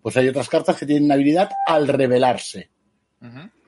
[0.00, 2.70] Pues hay otras cartas que tienen habilidad al revelarse.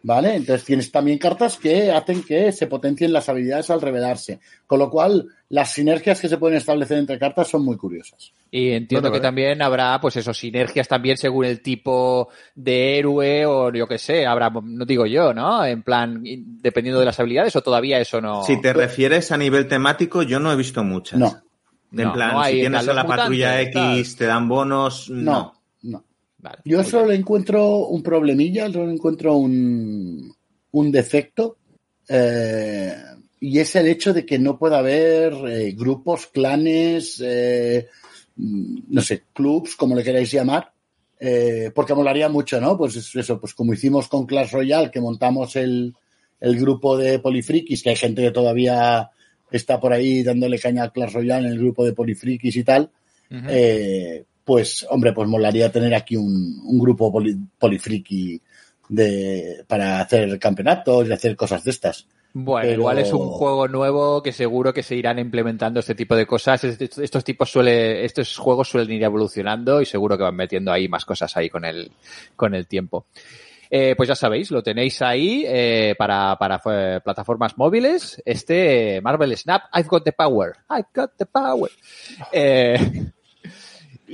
[0.07, 0.35] ¿Vale?
[0.35, 4.39] Entonces tienes también cartas que hacen que se potencien las habilidades al revelarse.
[4.67, 8.33] Con lo cual, las sinergias que se pueden establecer entre cartas son muy curiosas.
[8.51, 9.29] Y entiendo Bueno, que vale.
[9.29, 14.27] también habrá, pues eso, sinergias también según el tipo de héroe o yo qué sé,
[14.27, 15.65] habrá, no digo yo, ¿no?
[15.65, 18.43] En plan, dependiendo de las habilidades o todavía eso no.
[18.45, 21.19] Si te refieres a nivel temático, yo no he visto muchas.
[21.19, 21.29] No,
[21.93, 25.55] En No, plan, no hay si tienes a la patrulla X, te dan bonos, no.
[26.45, 27.15] Vale, Yo solo bien.
[27.15, 30.31] le encuentro un problemilla, solo le encuentro un,
[30.73, 31.57] un defecto.
[32.09, 32.95] eh,
[33.41, 37.89] y es el hecho de que no pueda haber eh, grupos, clanes, eh,
[38.37, 40.73] mm, no sé, clubs, como le queráis llamar,
[41.21, 42.77] eh, porque molaría mucho, ¿no?
[42.79, 45.95] Pues es eso, pues como hicimos con Clash Royale, que montamos el,
[46.41, 49.11] el grupo de Polifrikis, que hay gente que todavía
[49.51, 52.91] está por ahí dándole caña a Clash Royale en el grupo de Polifrikis y tal,
[53.31, 58.41] eh, pues, hombre, pues molaría tener aquí un, un grupo poli, polifriki
[58.89, 62.07] de, para hacer campeonatos y hacer cosas de estas.
[62.37, 66.17] Bueno, Pero- igual es un juego nuevo que seguro que se irán implementando este tipo
[66.17, 66.65] de cosas.
[66.65, 70.89] Est- Estos tipos suele, estos juegos suelen ir evolucionando y seguro que van metiendo ahí
[70.89, 71.93] más cosas ahí con el,
[72.35, 73.07] con el tiempo.
[73.71, 78.21] Eh, pues ya sabéis, lo tenéis ahí eh, para, para eh, plataformas móviles.
[78.25, 80.55] Este Marvel Snap, I've got the power.
[80.71, 81.71] I've got the power.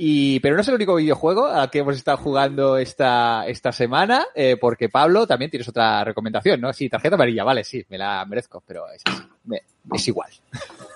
[0.03, 4.25] Y, pero no es el único videojuego al que hemos estado jugando esta, esta semana,
[4.33, 6.73] eh, porque Pablo también tienes otra recomendación, ¿no?
[6.73, 9.61] Sí, tarjeta amarilla, vale, sí, me la merezco, pero es, así, me-
[9.93, 10.31] es igual.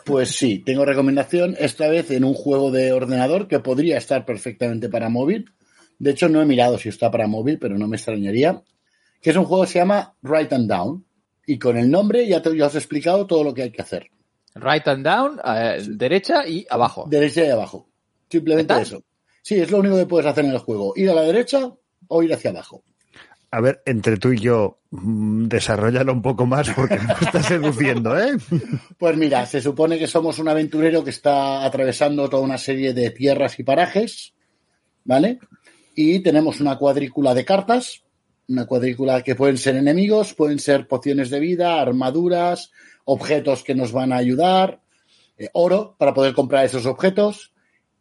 [0.05, 4.89] Pues sí, tengo recomendación, esta vez en un juego de ordenador que podría estar perfectamente
[4.89, 5.51] para móvil.
[5.99, 8.63] De hecho, no he mirado si está para móvil, pero no me extrañaría.
[9.21, 11.05] Que es un juego que se llama Write and Down.
[11.45, 13.83] Y con el nombre ya, te, ya os he explicado todo lo que hay que
[13.83, 14.09] hacer.
[14.55, 17.05] Right and down, eh, derecha y abajo.
[17.07, 17.87] Derecha y abajo.
[18.29, 19.03] Simplemente eso.
[19.41, 20.93] Sí, es lo único que puedes hacer en el juego.
[20.95, 21.71] Ir a la derecha
[22.07, 22.83] o ir hacia abajo.
[23.51, 28.19] A ver, entre tú y yo, mm, desarrollalo un poco más porque me está seduciendo,
[28.19, 28.33] ¿eh?
[28.97, 33.11] Pues mira, se supone que somos un aventurero que está atravesando toda una serie de
[33.11, 34.33] tierras y parajes,
[35.05, 35.39] ¿vale?
[35.95, 38.03] Y tenemos una cuadrícula de cartas,
[38.49, 42.71] una cuadrícula que pueden ser enemigos, pueden ser pociones de vida, armaduras,
[43.05, 44.81] objetos que nos van a ayudar,
[45.37, 47.53] eh, oro para poder comprar esos objetos,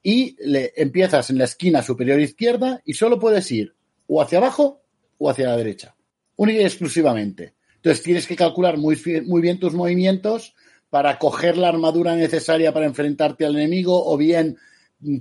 [0.06, 3.74] y le empiezas en la esquina superior izquierda y solo puedes ir
[4.06, 4.82] o hacia abajo
[5.16, 5.96] o hacia la derecha,
[6.36, 7.54] única y exclusivamente.
[7.76, 10.54] Entonces tienes que calcular muy, muy bien tus movimientos
[10.90, 14.58] para coger la armadura necesaria para enfrentarte al enemigo o bien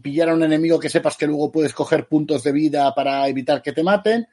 [0.01, 3.61] pillar a un enemigo que sepas que luego puedes coger puntos de vida para evitar
[3.61, 4.27] que te maten.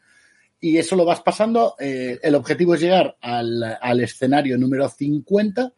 [0.60, 1.76] Y eso lo vas pasando.
[1.78, 5.72] eh, el objetivo es llegar al, al escenario número 50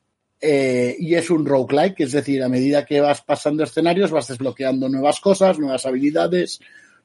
[0.45, 4.89] eh, y es un roguelike, es decir, a medida que vas pasando escenarios vas desbloqueando
[4.89, 6.59] nuevas cosas, nuevas habilidades,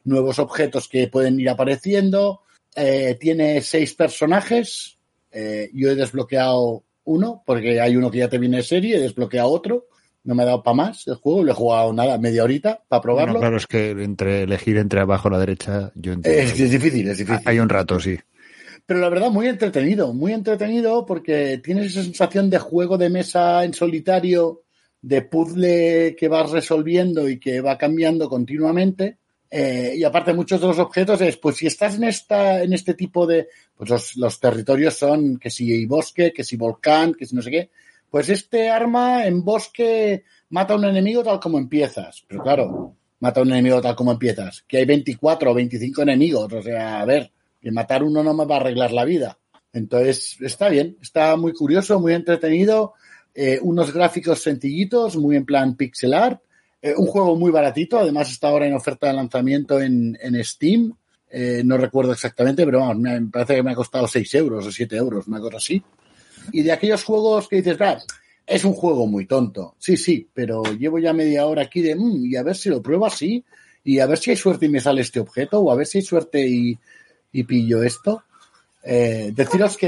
[0.06, 2.42] nuevos objetos que pueden ir apareciendo.
[2.76, 4.98] Eh, tiene seis personajes.
[5.32, 9.02] Eh, yo he desbloqueado uno, porque hay uno que ya te viene de serie, he
[9.02, 9.86] desbloqueado otro.
[10.24, 13.04] No me ha dado para más el juego, le he jugado nada, media horita para
[13.04, 13.34] probarlo.
[13.34, 16.42] Bueno, claro, es que entre elegir entre abajo o la derecha, yo entiendo.
[16.42, 17.44] es, es difícil, es difícil.
[17.46, 18.18] Hay un rato, sí.
[18.88, 23.66] Pero la verdad, muy entretenido, muy entretenido porque tienes esa sensación de juego de mesa
[23.66, 24.64] en solitario,
[25.02, 29.18] de puzzle que vas resolviendo y que va cambiando continuamente.
[29.52, 32.94] Eh, y aparte, muchos de los objetos es, pues si estás en esta, en este
[32.94, 37.36] tipo de, pues los, los territorios son que si bosque, que si volcán, que si
[37.36, 37.70] no sé qué.
[38.10, 42.24] Pues este arma en bosque mata a un enemigo tal como empiezas.
[42.26, 44.64] Pero claro, mata a un enemigo tal como empiezas.
[44.66, 46.54] Que hay 24 o 25 enemigos.
[46.54, 49.38] O sea, a ver, que matar uno no me va a arreglar la vida.
[49.74, 52.94] Entonces, está bien, está muy curioso, muy entretenido,
[53.36, 56.42] eh, unos gráficos sencillitos, muy en plan pixel art,
[56.82, 60.94] eh, un juego muy baratito, además está ahora en oferta de lanzamiento en, en Steam,
[61.30, 64.72] eh, no recuerdo exactamente, pero vamos, me parece que me ha costado 6 euros o
[64.72, 65.84] 7 euros, una cosa así.
[66.52, 68.00] Y de aquellos juegos que dices, "Ah,
[68.46, 72.26] es un juego muy tonto, sí, sí, pero llevo ya media hora aquí de, "Mm,
[72.26, 73.44] y a ver si lo pruebo así,
[73.84, 75.98] y a ver si hay suerte y me sale este objeto, o a ver si
[76.00, 76.78] hay suerte y,
[77.32, 78.24] y pillo esto.
[78.84, 79.88] Eh, deciros que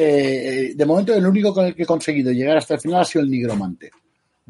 [0.70, 3.06] eh, de momento el único con el que he conseguido llegar hasta el final ha
[3.06, 3.92] sido el nigromante.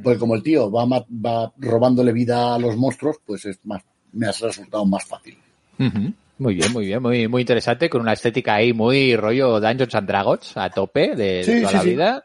[0.01, 4.27] Porque como el tío va, va robándole vida a los monstruos, pues es más, me
[4.27, 5.37] ha resultado más fácil.
[5.77, 10.07] Muy bien, muy bien, muy, muy interesante, con una estética ahí muy rollo Dungeons and
[10.07, 11.89] Dragons a tope de, toda sí, la sí.
[11.89, 12.23] vida.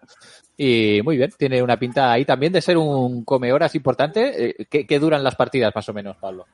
[0.57, 4.51] Y muy bien, tiene una pinta ahí también de ser un come horas importante.
[4.51, 6.47] Eh, ¿Qué, qué duran las partidas más o menos, Pablo?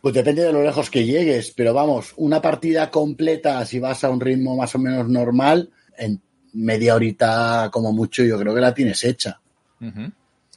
[0.00, 4.10] Pues depende de lo lejos que llegues, pero vamos, una partida completa, si vas a
[4.10, 6.20] un ritmo más o menos normal, en
[6.52, 9.40] media horita como mucho, yo creo que la tienes hecha.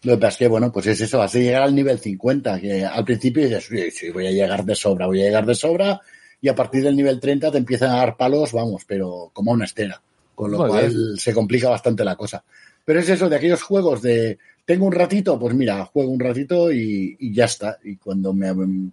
[0.03, 2.59] Lo que pasa es que, bueno, pues es eso, vas a llegar al nivel 50,
[2.59, 5.55] que al principio dices, sí, sí, voy a llegar de sobra, voy a llegar de
[5.55, 6.01] sobra,
[6.39, 9.65] y a partir del nivel 30 te empiezan a dar palos, vamos, pero como una
[9.65, 10.01] estera,
[10.33, 11.17] con lo Muy cual bien.
[11.17, 12.43] se complica bastante la cosa.
[12.83, 16.71] Pero es eso, de aquellos juegos de, tengo un ratito, pues mira, juego un ratito
[16.71, 18.47] y, y ya está, y cuando me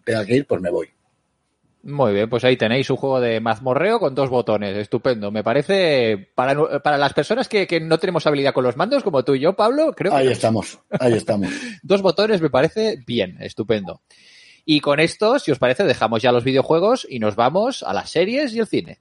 [0.04, 0.88] tenga que ir, pues me voy.
[1.83, 4.76] Muy bien, pues ahí tenéis un juego de mazmorreo con dos botones.
[4.76, 5.31] Estupendo.
[5.31, 9.24] Me parece, para, para las personas que, que no tenemos habilidad con los mandos, como
[9.24, 11.48] tú y yo, Pablo, creo Ahí que estamos, ahí estamos.
[11.83, 14.02] dos botones me parece bien, estupendo.
[14.64, 18.11] Y con esto, si os parece, dejamos ya los videojuegos y nos vamos a las
[18.11, 18.98] series y el cine.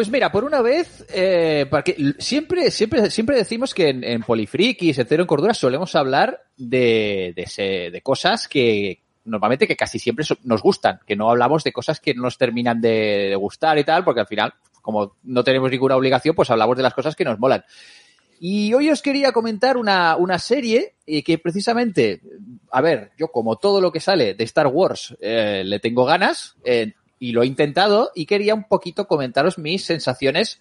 [0.00, 4.96] Pues mira, por una vez, eh, porque siempre, siempre, siempre decimos que en, en Polifrikis,
[4.98, 10.24] en en Cordura, solemos hablar de, de, ese- de cosas que normalmente que casi siempre
[10.44, 13.84] nos gustan, que no hablamos de cosas que no nos terminan de, de gustar y
[13.84, 17.26] tal, porque al final, como no tenemos ninguna obligación, pues hablamos de las cosas que
[17.26, 17.62] nos molan.
[18.40, 22.22] Y hoy os quería comentar una, una serie eh, que precisamente,
[22.70, 26.56] a ver, yo como todo lo que sale de Star Wars eh, le tengo ganas
[26.64, 30.60] eh, y lo he intentado y quería un poquito comentaros mis sensaciones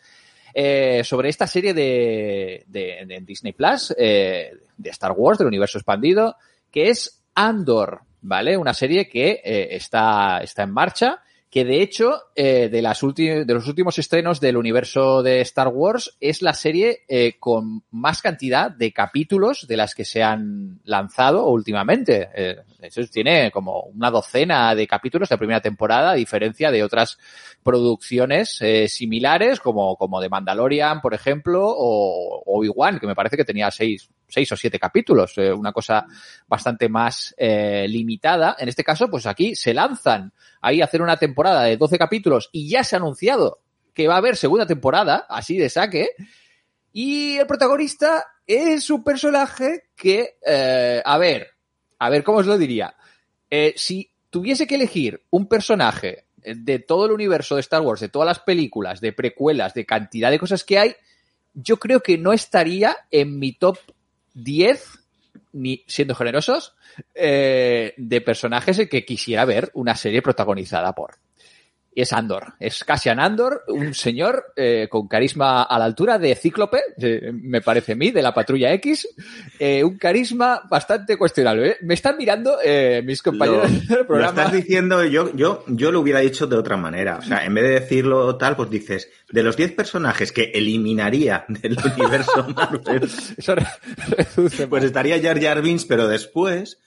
[0.54, 5.78] eh, sobre esta serie de, de- de Disney Plus, eh, de Star Wars, del universo
[5.80, 6.36] expandido,
[6.72, 8.58] que es Andor, ¿vale?
[8.58, 13.46] Una serie que eh, está, está en marcha, que de hecho, eh, de, las de
[13.48, 18.70] los últimos estrenos del universo de Star Wars, es la serie eh, con más cantidad
[18.70, 22.30] de capítulos de las que se han lanzado últimamente.
[22.36, 27.18] Eh, eso tiene como una docena de capítulos de primera temporada, a diferencia de otras
[27.64, 33.38] producciones eh, similares, como, como de Mandalorian, por ejemplo, o o Obi-Wan, que me parece
[33.38, 36.06] que tenía seis, seis o siete capítulos, eh, una cosa
[36.48, 38.56] bastante más eh, limitada.
[38.60, 42.50] En este caso, pues aquí se lanzan ahí a hacer una temporada de 12 capítulos
[42.52, 43.60] y ya se ha anunciado
[43.94, 46.12] que va a haber segunda temporada, así de saque.
[46.94, 51.50] Y el protagonista es un personaje que, eh, a ver,
[52.00, 52.96] a ver, ¿cómo os lo diría?
[53.50, 58.10] Eh, si tuviese que elegir un personaje de todo el universo de Star Wars, de
[58.10, 60.96] todas las películas, de precuelas, de cantidad de cosas que hay,
[61.54, 63.78] yo creo que no estaría en mi top
[64.44, 65.00] 10,
[65.54, 66.76] ni siendo generosos,
[67.16, 71.16] eh, de personajes que quisiera ver una serie protagonizada por.
[71.94, 76.36] Y es Andor, es Cassian Andor, un señor eh, con carisma a la altura de
[76.36, 79.08] Cíclope, eh, me parece a mí, de la Patrulla X,
[79.58, 81.70] eh, un carisma bastante cuestionable.
[81.72, 81.78] ¿eh?
[81.82, 84.30] Me están mirando eh, mis compañeros Lo, del lo programa.
[84.44, 87.18] estás diciendo, yo, yo, yo lo hubiera dicho de otra manera.
[87.18, 91.46] O sea, en vez de decirlo tal, pues dices, de los 10 personajes que eliminaría
[91.48, 93.66] del universo Marvel, Eso re-
[94.08, 96.80] reduce pues estaría Jar Jar Binks, pero después,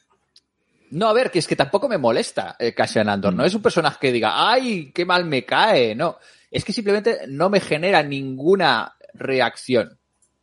[0.92, 3.32] No, a ver, que es que tampoco me molesta eh, Cassian Andor.
[3.34, 5.94] No es un personaje que diga, ¡ay, qué mal me cae!
[5.94, 6.18] No.
[6.50, 9.98] Es que simplemente no me genera ninguna reacción.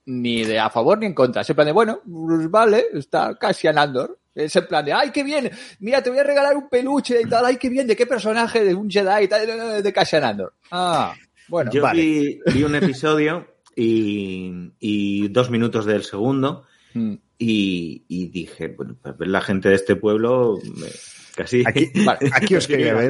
[0.06, 1.44] Ni de a favor ni en contra.
[1.44, 4.18] Es en plan de, bueno, pues vale, está Cassian Andor.
[4.34, 5.52] Es en plan de, ¡ay, qué bien!
[5.80, 7.46] Mira, te voy a regalar un peluche y tal.
[7.46, 7.86] ¡Ay, qué bien!
[7.86, 8.64] ¿De qué personaje?
[8.64, 10.54] De un Jedi y tal, de Cassian Andor.
[10.72, 11.14] Ah,
[11.48, 11.70] bueno.
[11.72, 12.02] yo vale.
[12.02, 17.14] vi, vi un episodio y, y dos minutos del segundo Mm.
[17.39, 20.88] Y, y dije, bueno, pues la gente de este pueblo me-
[21.36, 21.63] casi...
[22.34, 23.10] Aquí, os quería ver.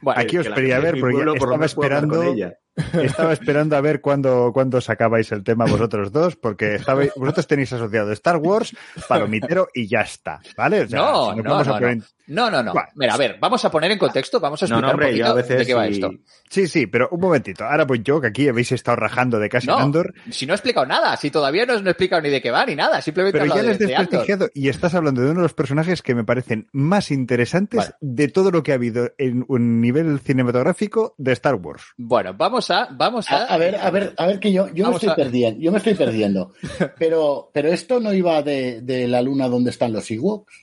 [0.00, 2.54] Bueno, Aquí os quería ver porque pueblo estaba esperando, ella.
[3.02, 7.72] estaba esperando a ver cuándo, cuándo sacabais el tema vosotros dos, porque estabais, vosotros tenéis
[7.72, 8.76] asociado Star Wars,
[9.08, 10.82] Palomitero y ya está, ¿vale?
[10.82, 12.44] O sea, No, no, vamos a no, poner- no.
[12.44, 12.72] No, no, no.
[12.72, 12.88] Bueno.
[12.96, 15.16] Mira, a ver, vamos a poner en contexto, vamos a No, explicar no, hombre, un
[15.16, 16.10] yo poquito a veces de qué va esto.
[16.48, 17.64] Sí, sí, pero un momentito.
[17.64, 20.56] Ahora pues yo, que aquí habéis estado rajando de Cassian No, Andor, si no he
[20.56, 23.38] explicado nada, si todavía no os he explicado ni de qué va ni nada, simplemente
[23.38, 26.24] pero ya les de, desprestigiado y estás hablando de uno de los personajes que me
[26.24, 27.92] parecen más interesantes Vale.
[28.00, 31.82] de todo lo que ha habido en un nivel cinematográfico de Star Wars.
[31.96, 34.88] Bueno, vamos a, vamos a, A, a ver, a ver, a ver que yo, yo
[34.88, 36.52] me estoy a- perdiendo, yo me estoy perdiendo.
[36.98, 40.54] Pero, pero esto no iba de, de la luna donde están los Ewoks.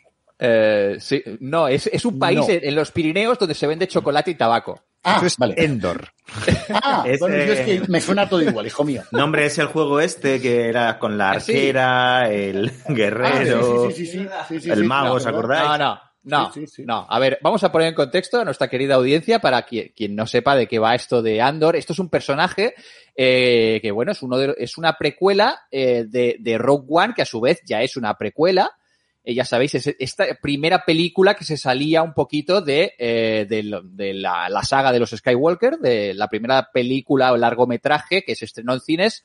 [0.43, 2.45] Eh, sí, no, es, es un país No.
[2.49, 4.81] en, los Pirineos donde se vende chocolate y tabaco.
[5.03, 5.53] Ah, Eso es vale.
[5.57, 6.09] Endor.
[6.83, 9.03] Ah, Es, bueno, yo es eh, que me suena todo igual, hijo mío.
[9.11, 11.51] No, hombre, es el juego este que era con la Ah, sí.
[11.51, 15.25] arquera, el Ah, sí, guerrero, sí, sí, sí, sí, sí, sí, el mago, claro, ¿os
[15.27, 15.69] acordáis?
[15.69, 16.83] No, no, no, Sí, sí, sí.
[16.85, 17.05] no.
[17.09, 20.25] A ver, vamos a poner en contexto a nuestra querida audiencia para quien, quien no
[20.25, 21.75] sepa de qué va esto de Andor.
[21.75, 22.73] Esto es un personaje
[23.15, 27.21] eh, que, bueno, es, uno de, es una precuela eh, de, de Rogue One, que
[27.23, 28.71] a su vez ya es una precuela.
[29.23, 34.13] Eh, ya sabéis, es esta primera película que se salía un poquito de, eh, de,
[34.13, 38.79] la, saga de los Skywalker, de la primera película o largometraje que se estrenó en
[38.79, 39.23] cines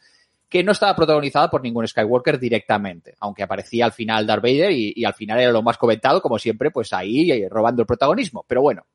[0.49, 5.05] que no estaba protagonizada por ningún Skywalker directamente, aunque aparecía al final Darth Vader y,
[5.05, 8.44] al final era lo más comentado, como siempre, pues ahí eh, robando el protagonismo.
[8.47, 8.86] Pero bueno,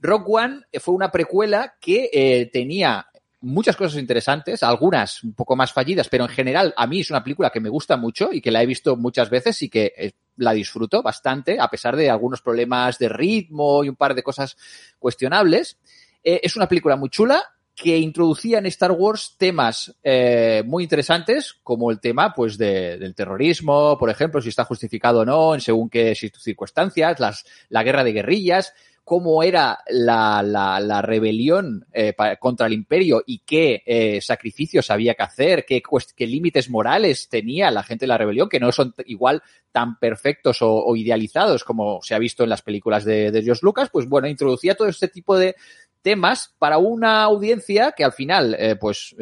[0.00, 3.06] Rogue One fue una precuela que tenía
[3.42, 7.22] muchas cosas interesantes, algunas un poco más fallidas, pero en general a mí es una
[7.22, 10.12] película que me gusta mucho y que la he visto muchas veces y que eh,
[10.36, 14.56] la disfruto bastante, a pesar de algunos problemas de ritmo y un par de cosas
[14.98, 15.78] cuestionables.
[16.24, 17.42] Eh, es una película muy chula
[17.74, 23.14] que introducía en Star Wars temas eh, muy interesantes, como el tema pues de- del
[23.14, 28.04] terrorismo, por ejemplo, si está justificado o no, en según qué circunstancias, las, la guerra
[28.04, 28.74] de guerrillas,
[29.12, 35.66] cómo era la, rebelión eh, contra el imperio y qué eh, sacrificios había que hacer,
[35.66, 35.82] qué,
[36.16, 40.60] qué límites morales tenía la gente de la rebelión, que no son igual tan perfectos
[40.62, 44.76] o, idealizados como se ha visto en las películas de, de Lucas, pues bueno, introducía
[44.76, 45.56] todo este tipo de
[46.00, 49.14] temas para una audiencia que al final, eh, pues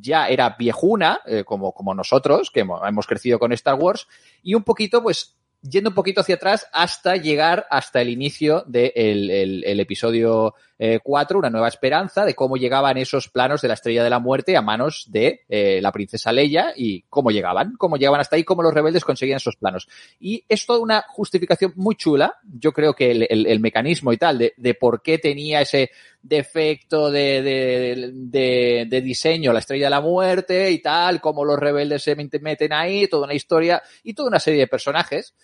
[0.00, 4.06] ya era viejuna, como, nosotros, que hemos crecido con Star Wars,
[4.44, 5.36] y un poquito, pues,
[5.70, 8.92] yendo un poquito hacia atrás hasta llegar hasta el inicio del
[9.30, 13.74] el, el episodio eh, 4, Una Nueva Esperanza, de cómo llegaban esos planos de la
[13.74, 17.96] Estrella de la Muerte a manos de eh, la princesa Leia y cómo llegaban, cómo
[17.96, 19.88] llegaban hasta ahí, cómo los rebeldes conseguían esos planos.
[20.20, 22.34] Y es toda una justificación muy chula.
[22.44, 25.90] Yo creo que el, el- mecanismo y tal de, de por qué tenía ese
[26.22, 31.58] defecto de, de, de- de diseño la Estrella de la Muerte y tal, cómo los
[31.58, 35.34] rebeldes se meten ahí, toda una historia y toda una serie de personajes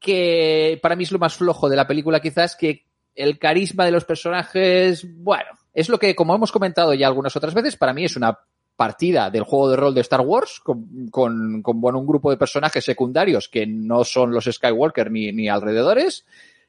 [0.00, 3.90] que para mí es lo más flojo de la película quizás que el carisma de
[3.90, 8.04] los personajes, bueno, es lo que, como hemos comentado ya algunas otras veces, para mí
[8.04, 8.38] es una
[8.76, 12.38] partida del juego de rol de Star Wars con, con, con, bueno, un grupo de
[12.38, 16.24] personajes secundarios que no son los Skywalker ni, ni alrededores.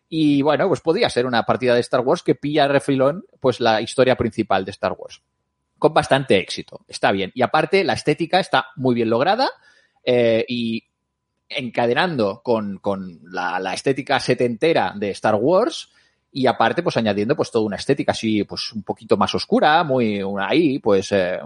[0.09, 3.81] Y bueno, pues podría ser una partida de Star Wars que pilla refilón pues la
[3.81, 5.21] historia principal de Star Wars.
[5.79, 6.81] Con bastante éxito.
[6.85, 7.31] Está bien.
[7.33, 9.49] Y aparte, la estética está muy bien lograda.
[10.03, 10.83] eh, y
[11.57, 15.89] encadenando con, con la, la estética setentera de Star Wars
[16.31, 20.21] y aparte pues añadiendo pues toda una estética así pues un poquito más oscura, muy
[20.39, 21.39] ahí pues eh,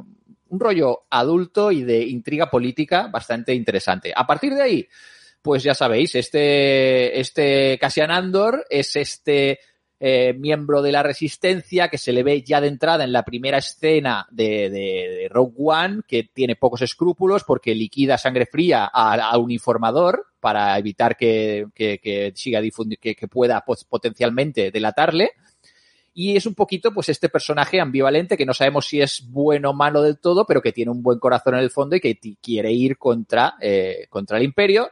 [0.50, 4.14] un rollo adulto y de intriga política bastante interesante.
[4.16, 4.88] A partir de ahí,
[5.42, 9.60] pues ya sabéis, este, este Cassian Andor es este
[10.00, 13.60] eh, miembro de la resistencia que se le ve ya de entrada en la primera
[13.60, 19.52] escena de, Rogue One, que tiene pocos escrúpulos porque liquida sangre fría a, a un
[19.52, 25.32] informador para evitar que, que, siga difundir, que, pueda potencialmente delatarle.
[26.14, 29.74] Y es un poquito, pues, este personaje ambivalente que no sabemos si es bueno o
[29.74, 32.72] malo del todo, pero que tiene un buen corazón en el fondo y que quiere
[32.72, 34.92] ir contra, eh, contra el imperio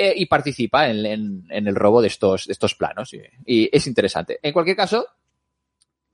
[0.00, 2.46] eh, y participa en, el robo de estos,
[2.78, 3.12] planos.
[3.44, 4.38] Y, es interesante.
[4.40, 5.04] En cualquier caso,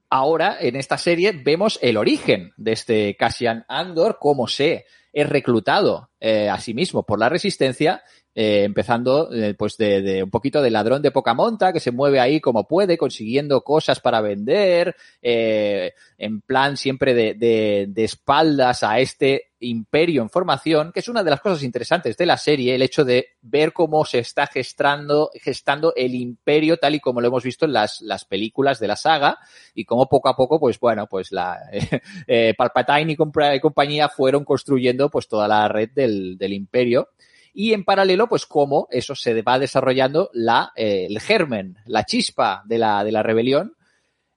[0.09, 6.09] ahora en esta serie vemos el origen de este Cassian Andor, cómo se es reclutado
[6.19, 8.01] eh, a sí mismo por la resistencia,
[8.33, 12.41] eh, empezando pues de, un poquito de ladrón de poca monta que se mueve ahí
[12.41, 20.29] como puede, consiguiendo cosas para vender, en plan siempre de, espaldas a este imperio en
[20.29, 23.73] formación, que es una de las cosas interesantes de la serie, el hecho de ver
[23.73, 28.01] cómo se está gestando, gestando el imperio tal y como lo hemos visto en las,
[28.01, 29.37] las películas de la saga
[29.73, 31.59] y cómo poco a poco, pues bueno, pues la
[32.27, 37.09] eh, Palpatine y, y compañía fueron construyendo pues toda la red del, del imperio.
[37.57, 42.63] Y en paralelo, pues cómo eso se va desarrollando la, eh, el germen, la chispa
[42.65, 43.75] de la, de la rebelión,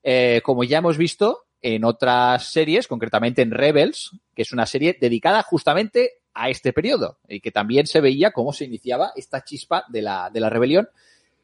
[0.03, 4.97] eh, como ya hemos visto en otras series, concretamente en Rebels, que es una serie
[4.99, 9.83] dedicada justamente a este periodo y que también se veía cómo se iniciaba esta chispa
[9.89, 10.89] de la, de la rebelión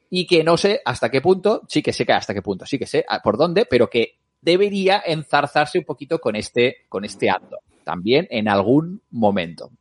[0.09, 2.79] y que no sé hasta qué punto, sí que sé que hasta qué punto, sí
[2.79, 7.57] que sé por dónde, pero que debería enzarzarse un poquito con este, con este acto,
[7.83, 9.71] también en algún momento.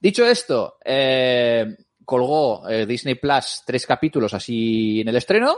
[0.00, 5.56] Dicho esto, eh, colgó eh, Disney Plus tres capítulos así en el estreno.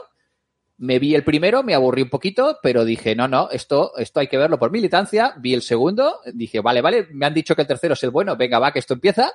[0.82, 4.26] Me vi el primero, me aburrí un poquito, pero dije, no, no, esto, esto hay
[4.26, 5.34] que verlo por militancia.
[5.38, 8.36] Vi el segundo, dije, vale, vale, me han dicho que el tercero es el bueno,
[8.36, 9.32] venga, va, que esto empieza.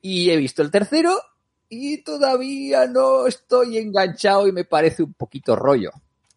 [0.00, 1.14] Y he visto el tercero
[1.68, 5.90] y todavía no estoy enganchado y me parece un poquito rollo.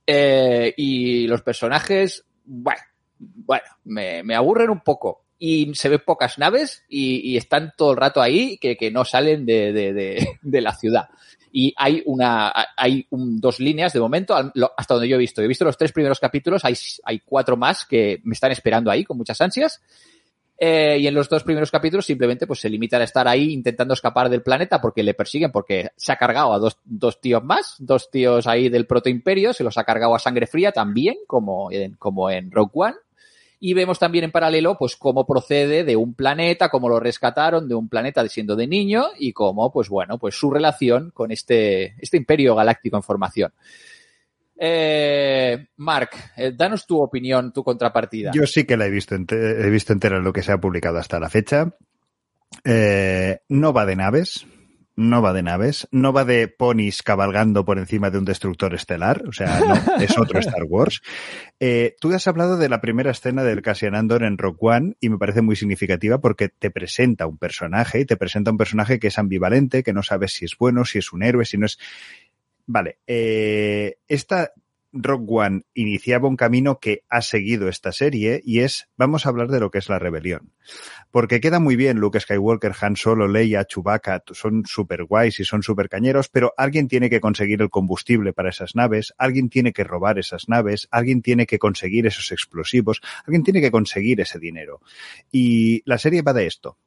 [0.07, 2.81] Eh, y los personajes, bueno,
[3.19, 7.97] bueno, me, me aburren un poco y se ven pocas naves y, están todo el
[7.97, 11.09] rato ahí que, no salen de, la ciudad.
[11.55, 15.39] Y hay una, hay dos líneas de momento, hasta donde yo he visto.
[15.39, 16.73] He visto los tres primeros capítulos, hay,
[17.03, 19.79] hay cuatro más que me están esperando ahí con muchas ansias.
[20.57, 23.93] Eh, y en los dos primeros capítulos simplemente pues se limita a estar ahí intentando
[23.93, 27.75] escapar del planeta porque le persiguen, porque se ha cargado a dos, dos tíos más,
[27.77, 31.95] dos tíos ahí del protoimperio, se los ha cargado a sangre fría también, como en,
[31.97, 32.95] como en Rogue One
[33.65, 37.75] y vemos también en paralelo pues cómo procede de un planeta, cómo lo rescataron de
[37.75, 42.17] un planeta siendo de niño y cómo pues bueno, pues su relación con este, este
[42.17, 43.53] imperio galáctico en formación.
[44.59, 48.31] Eh, Mark, eh, danos tu opinión, tu contrapartida.
[48.33, 51.21] Yo sí que la he visto, he visto entera lo que se ha publicado hasta
[51.21, 51.73] la fecha.
[52.65, 54.45] Eh, no va de naves,
[54.95, 59.23] no va de naves, no va de ponis cabalgando por encima de un destructor estelar,
[59.27, 61.01] o sea, no, es otro Star Wars.
[61.59, 65.09] Eh, tú has hablado de la primera escena del Cassian Andor en Rock One y
[65.09, 69.07] me parece muy significativa porque te presenta un personaje y te presenta un personaje que
[69.07, 71.79] es ambivalente, que no sabes si es bueno, si es un héroe, si no es...
[72.65, 74.53] Vale, eh, esta
[74.93, 79.49] Rock One iniciaba un camino que ha seguido esta serie y es, vamos a hablar
[79.49, 80.53] de lo que es la rebelión.
[81.11, 85.63] Porque queda muy bien Luke Skywalker, Han Solo, Leia, Chewbacca, son super guays y son
[85.63, 89.83] super cañeros, pero alguien tiene que conseguir el combustible para esas naves, alguien tiene que
[89.83, 94.81] robar esas naves, alguien tiene que conseguir esos explosivos, alguien tiene que conseguir ese dinero.
[95.31, 96.77] Y la serie va de esto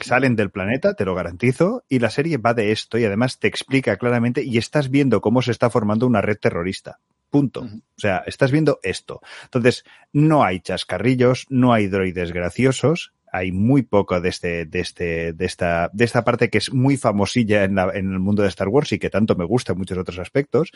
[0.00, 3.46] salen del planeta, te lo garantizo, y la serie va de esto y además te
[3.46, 6.98] explica claramente y estás viendo cómo se está formando una red terrorista.
[7.32, 7.62] Punto.
[7.62, 9.22] O sea, estás viendo esto.
[9.44, 15.32] Entonces, no hay chascarrillos, no hay droides graciosos, hay muy poco de este, de este,
[15.32, 18.50] de esta, de esta parte que es muy famosilla en, la, en el mundo de
[18.50, 20.72] Star Wars y que tanto me gusta en muchos otros aspectos.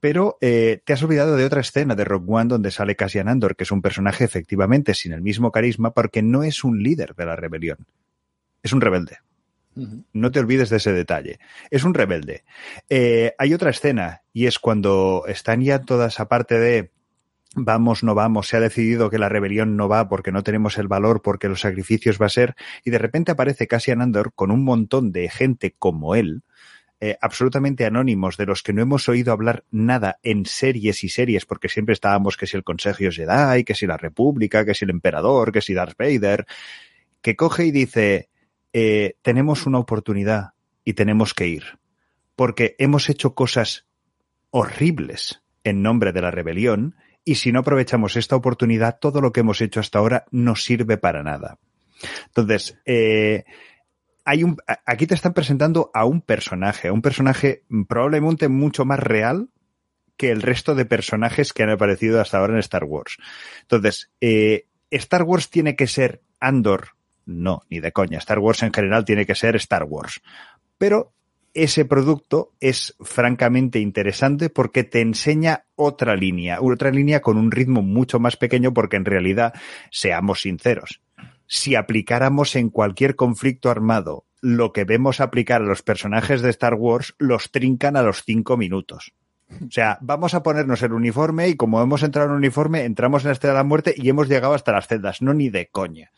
[0.00, 3.56] Pero eh, te has olvidado de otra escena de Rogue One donde sale Cassian Andor,
[3.56, 7.24] que es un personaje efectivamente sin el mismo carisma porque no es un líder de
[7.24, 7.86] la rebelión.
[8.62, 9.20] Es un rebelde.
[10.12, 11.38] No te olvides de ese detalle.
[11.70, 12.44] Es un rebelde.
[12.88, 16.90] Eh, hay otra escena y es cuando están ya toda esa parte de
[17.56, 20.88] vamos, no vamos, se ha decidido que la rebelión no va porque no tenemos el
[20.88, 22.54] valor, porque los sacrificios va a ser,
[22.84, 26.42] y de repente aparece Cassian Andor con un montón de gente como él,
[27.00, 31.44] eh, absolutamente anónimos, de los que no hemos oído hablar nada en series y series,
[31.46, 34.90] porque siempre estábamos que si el Consejo Jedi, que si la República, que si el
[34.90, 36.46] Emperador, que si Darth Vader,
[37.20, 38.28] que coge y dice,
[38.74, 40.50] eh, tenemos una oportunidad
[40.84, 41.78] y tenemos que ir.
[42.34, 43.86] Porque hemos hecho cosas
[44.50, 49.40] horribles en nombre de la rebelión y si no aprovechamos esta oportunidad, todo lo que
[49.40, 51.58] hemos hecho hasta ahora no sirve para nada.
[52.26, 53.44] Entonces, eh,
[54.24, 58.98] hay un, aquí te están presentando a un personaje, a un personaje probablemente mucho más
[58.98, 59.50] real
[60.16, 63.18] que el resto de personajes que han aparecido hasta ahora en Star Wars.
[63.62, 66.88] Entonces, eh, Star Wars tiene que ser Andor
[67.26, 68.18] no, ni de coña.
[68.18, 70.20] Star Wars en general tiene que ser Star Wars.
[70.78, 71.12] Pero
[71.54, 77.80] ese producto es francamente interesante porque te enseña otra línea, otra línea con un ritmo
[77.80, 79.54] mucho más pequeño porque en realidad,
[79.90, 81.00] seamos sinceros,
[81.46, 86.74] si aplicáramos en cualquier conflicto armado lo que vemos aplicar a los personajes de Star
[86.74, 89.14] Wars, los trincan a los cinco minutos.
[89.50, 93.22] O sea, vamos a ponernos el uniforme y como hemos entrado en un uniforme, entramos
[93.22, 95.22] en la Estrella de la Muerte y hemos llegado hasta las celdas.
[95.22, 96.10] No ni de coña.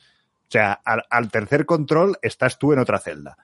[0.49, 3.36] O sea, al, tercer control estás tú en otra celda.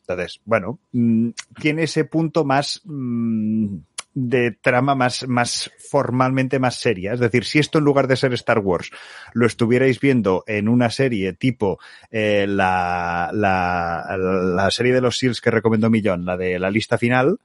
[0.00, 1.30] Entonces, bueno, mm,
[1.60, 3.76] tiene ese punto más mm,
[4.14, 7.12] de trama más, más formalmente más seria.
[7.12, 8.90] Es decir, si esto en lugar de ser Star Wars
[9.32, 11.78] lo estuvierais viendo en una serie tipo
[12.10, 17.38] eh, la, la, serie de los SEALs que recomendó Millón, la de la lista final,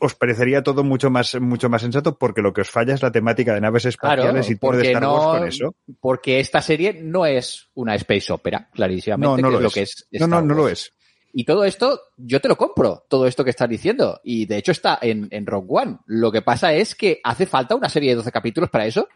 [0.00, 3.10] os parecería todo mucho más, mucho más sensato porque lo que os falla es la
[3.10, 5.74] temática de naves espaciales y todo de Star Wars con eso.
[6.00, 9.42] Porque esta serie no es una space opera, clarísimamente.
[9.42, 9.74] No, no lo, es.
[9.74, 10.06] que es.
[10.12, 10.92] no, no, no lo es.
[11.32, 14.20] Y todo esto, yo te lo compro, todo esto que estás diciendo.
[14.24, 15.98] Y de hecho está en, en Rogue One.
[16.06, 19.06] Lo que pasa es que hace falta una serie de 12 capítulos para eso.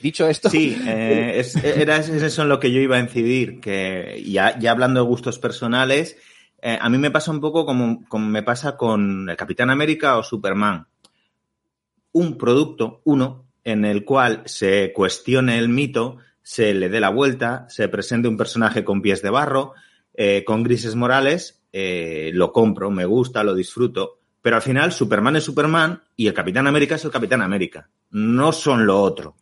[0.00, 0.48] Dicho esto.
[0.48, 4.70] Sí, eh, es, era eso en lo que yo iba a incidir, que ya, ya
[4.70, 6.16] hablando de gustos personales,
[6.62, 10.22] eh, a mí me pasa un poco como, me pasa con el Capitán América o
[10.22, 10.86] Superman.
[12.12, 17.66] Un producto, uno, en el cual se cuestione el mito, se le dé la vuelta,
[17.68, 19.74] se presente un personaje con pies de barro,
[20.14, 24.20] eh, con grises morales, eh, lo compro, me gusta, lo disfruto.
[24.40, 27.88] Pero al final, Superman es Superman y el Capitán América es el Capitán América.
[28.10, 29.36] No son lo otro.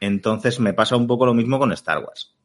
[0.00, 2.35] Entonces me pasa un poco lo mismo con Star Wars.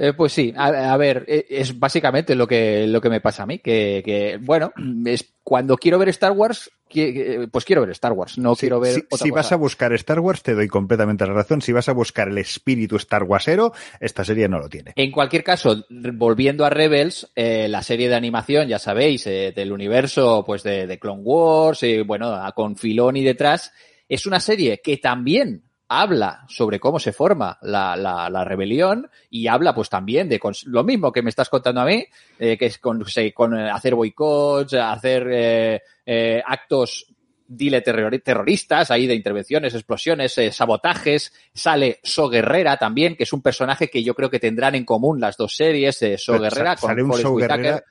[0.00, 3.42] Eh, pues sí, a, a, ver, eh, es básicamente lo que, lo que me pasa
[3.42, 4.72] a mí, que, que bueno,
[5.04, 8.78] es cuando quiero ver Star Wars, que, pues quiero ver Star Wars, no Sí, quiero
[8.78, 9.34] ver si, otra si cosa.
[9.34, 11.62] vas a buscar Star Wars, te doy completamente la razón.
[11.62, 14.92] Si vas a buscar el espíritu Star Warsero, esta serie no lo tiene.
[14.94, 19.72] En cualquier caso, volviendo a Rebels, eh, la serie de animación, ya sabéis, eh, del
[19.72, 23.72] universo pues de, de Clone Wars, y bueno, con Filoni detrás,
[24.08, 29.46] es una serie que también habla sobre cómo se forma la, la, la rebelión y
[29.46, 32.04] habla pues también de lo mismo que me estás contando a mí,
[32.38, 37.06] eh, que es con, se- con, eh, hacer boicots, hacer eh, eh, actos
[37.50, 41.32] dile terrori- terroristas, ahí de intervenciones, explosiones, eh, sabotajes.
[41.54, 45.18] Sale So Guerrera también, que es un personaje que yo creo que tendrán en común
[45.18, 47.24] las dos series, eh, So Guerrera con Forrest
[47.62, 47.84] Whitaker.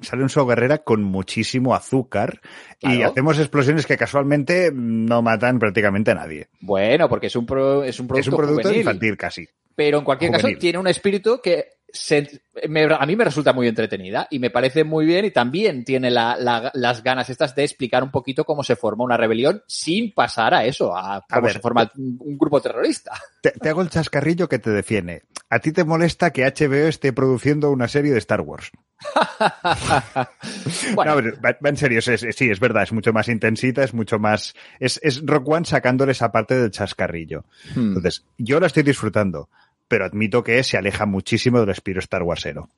[0.00, 2.40] Sale un show guerrera con muchísimo azúcar
[2.80, 6.48] y hacemos explosiones que casualmente no matan prácticamente a nadie.
[6.60, 9.48] Bueno, porque es un, pro- es un producto, es un producto juvenil, infantil casi.
[9.74, 10.52] pero en cualquier juvenil.
[10.54, 14.50] caso tiene un espíritu que se- me- a mí me resulta muy entretenida y me
[14.50, 18.44] parece muy bien y también tiene la- la- las ganas estas de explicar un poquito
[18.44, 21.52] cómo se forma una rebelión sin pasar a eso, a cómo ver.
[21.52, 23.12] se forma un, grupo terrorista.
[23.40, 25.22] Te, te hago el chascarrillo que te defiende.
[25.50, 28.72] ¿A ti te molesta que HBO esté produciendo una serie de Star Wars?
[30.94, 33.94] bueno, No, pero en serio, es- es- sí, es verdad, es mucho más intensita, es
[33.94, 34.54] mucho más...
[34.80, 37.44] Es, es Rock One sacándole esa parte del chascarrillo.
[37.74, 37.88] hmm.
[37.88, 39.48] Entonces, yo la estoy disfrutando,
[39.94, 42.68] pero admito que se aleja muchísimo del espíritu Star Warsero.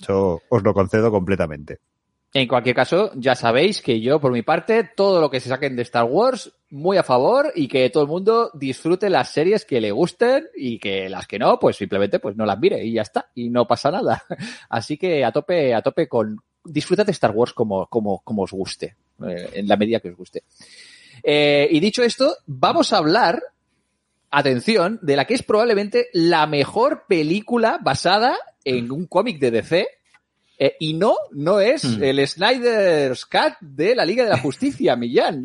[0.00, 1.78] Eso os lo concedo completamente.
[2.32, 5.76] En cualquier caso, ya sabéis que yo, por mi parte, todo lo que se saquen
[5.76, 9.80] de Star Wars, muy a favor y que todo el mundo disfrute las series que
[9.80, 13.02] le gusten y que las que no, pues simplemente pues no las mire y ya
[13.02, 14.24] está, y no pasa nada.
[14.68, 18.50] Así que a tope, a tope con disfrutad de Star Wars como, como, como os
[18.50, 18.96] guste,
[19.28, 20.42] eh, en la medida que os guste.
[21.22, 23.40] Eh, y dicho esto, vamos a hablar,
[24.36, 29.86] atención, de la que es probablemente la mejor película basada en un cómic de DC.
[30.56, 32.04] Eh, y no, no es Hmm.
[32.04, 35.42] el Snyder's Cut de la Liga de la Justicia, Millán.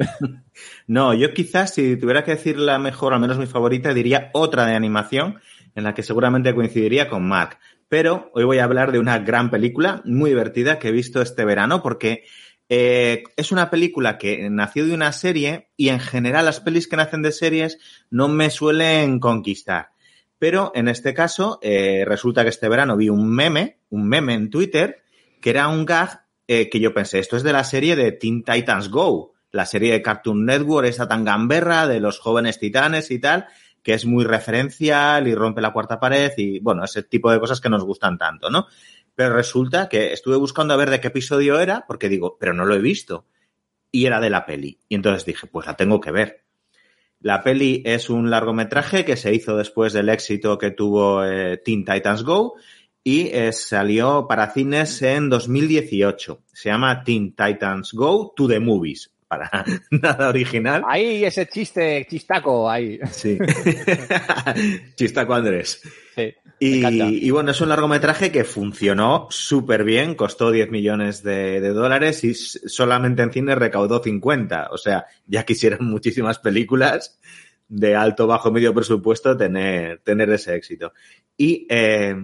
[0.85, 4.65] No, yo quizás si tuviera que decir la mejor, al menos mi favorita, diría otra
[4.65, 5.39] de animación
[5.75, 7.57] en la que seguramente coincidiría con Mark.
[7.87, 11.43] Pero hoy voy a hablar de una gran película muy divertida que he visto este
[11.43, 12.23] verano porque
[12.70, 16.97] eh, es una película que nació de una serie y en general las pelis que
[16.97, 17.80] nacen de series
[18.11, 19.89] no me suelen conquistar.
[20.38, 24.49] Pero en este caso eh, resulta que este verano vi un meme, un meme en
[24.51, 25.03] Twitter,
[25.41, 28.43] que era un gag eh, que yo pensé, esto es de la serie de Teen
[28.43, 33.20] Titans Go, la serie de Cartoon Network, esa tan gamberra de los jóvenes titanes y
[33.20, 33.47] tal,
[33.84, 37.61] que es muy referencial y rompe la cuarta pared y, bueno, ese tipo de cosas
[37.61, 38.67] que nos gustan tanto, ¿no?
[39.20, 42.63] Pero resulta que estuve buscando a ver de qué episodio era, porque digo, pero no
[42.63, 43.26] lo he visto.
[43.91, 44.80] Y era de la peli.
[44.88, 46.45] Y entonces dije, pues la tengo que ver.
[47.20, 51.84] La peli es un largometraje que se hizo después del éxito que tuvo eh, Teen
[51.84, 52.53] Titans Go
[53.03, 56.43] y eh, salió para cines en 2018.
[56.53, 59.11] Se llama Teen Titans Go to the Movies.
[59.30, 60.84] Para nada original.
[60.88, 62.99] Ahí ese chiste, chistaco, ahí.
[63.11, 63.38] Sí.
[64.95, 65.82] Chistaco Andrés.
[66.15, 66.34] Sí.
[66.59, 66.84] Y,
[67.27, 72.23] y bueno, es un largometraje que funcionó súper bien, costó 10 millones de, de dólares
[72.23, 74.69] y solamente en cine recaudó 50.
[74.71, 77.19] O sea, ya quisieran muchísimas películas
[77.67, 80.91] de alto, bajo, medio presupuesto tener, tener ese éxito.
[81.38, 82.15] Y eh,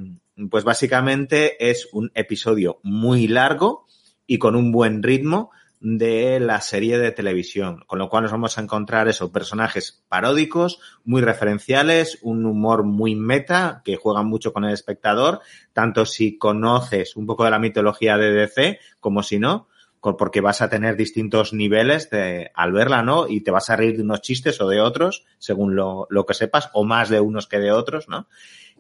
[0.50, 3.86] pues básicamente es un episodio muy largo
[4.26, 8.58] y con un buen ritmo de la serie de televisión, con lo cual nos vamos
[8.58, 14.66] a encontrar esos personajes paródicos, muy referenciales, un humor muy meta, que juegan mucho con
[14.66, 15.42] el espectador,
[15.74, 19.68] tanto si conoces un poco de la mitología de DC como si no,
[20.02, 23.28] porque vas a tener distintos niveles de, al verla, ¿no?
[23.28, 26.36] Y te vas a reír de unos chistes o de otros, según lo, lo que
[26.36, 28.28] sepas, o más de unos que de otros, ¿no?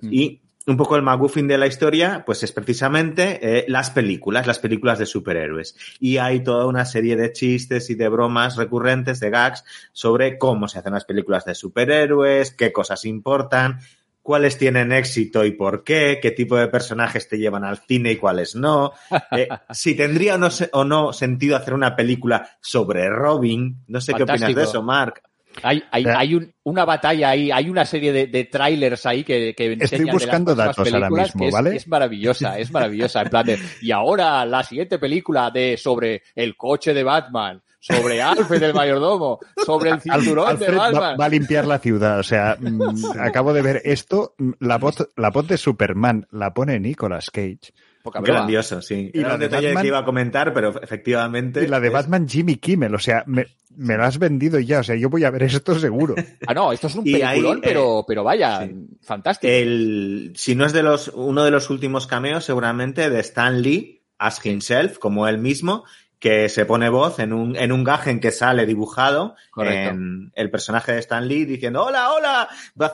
[0.01, 0.13] Mm.
[0.13, 4.59] Y un poco el McGuffin de la historia, pues es precisamente eh, las películas, las
[4.59, 5.75] películas de superhéroes.
[5.99, 9.63] Y hay toda una serie de chistes y de bromas recurrentes, de gags,
[9.93, 13.79] sobre cómo se hacen las películas de superhéroes, qué cosas importan,
[14.23, 18.15] cuáles tienen éxito y por qué, qué tipo de personajes te llevan al cine y
[18.15, 18.91] cuáles no,
[19.31, 23.83] eh, si tendría o no, se- o no sentido hacer una película sobre Robin.
[23.87, 25.21] No sé qué opinas de eso, Mark.
[25.63, 26.19] Hay, hay, Ya.
[26.19, 29.81] hay un- una batalla ahí, hay una serie de, de trailers ahí que, que enseñan
[29.83, 31.75] Estoy de las buscando próximas datos ahora mismo, que es, ¿vale?
[31.75, 33.21] Es maravillosa, es maravillosa.
[33.21, 38.21] En plan de, y ahora la siguiente película de sobre el coche de Batman, sobre
[38.21, 41.17] Alfred el mayordomo, sobre el cinturón Alfred de va, Batman.
[41.21, 42.19] va a limpiar la ciudad.
[42.19, 42.81] O sea, mm,
[43.19, 44.33] acabo de ver esto.
[44.37, 47.71] mm, La voz, la voz de Superman la pone Nicolas Cage.
[48.05, 48.21] Poca.
[48.21, 49.09] Grandioso, sí.
[49.13, 51.63] Y Era la un de detalle Batman- que iba a comentar, pero efectivamente.
[51.63, 52.93] Y la de es- Batman Jimmy Kimmel.
[52.95, 54.79] O sea, me, me lo has vendido ya.
[54.79, 56.15] O sea, yo voy a ver esto seguro.
[56.47, 58.75] Ah, no, esto es un ahí, peliculón, eh, pero, pero vaya, sí.
[59.01, 59.51] fantástico.
[59.51, 64.03] El, si no es de los, uno de los últimos cameos, seguramente de Stan Lee,
[64.19, 65.83] as himself, como él mismo,
[66.25, 70.49] que se pone voz en un, en un gag en que sale dibujado en el
[70.49, 72.49] personaje de Stan Lee diciendo, hola, hola,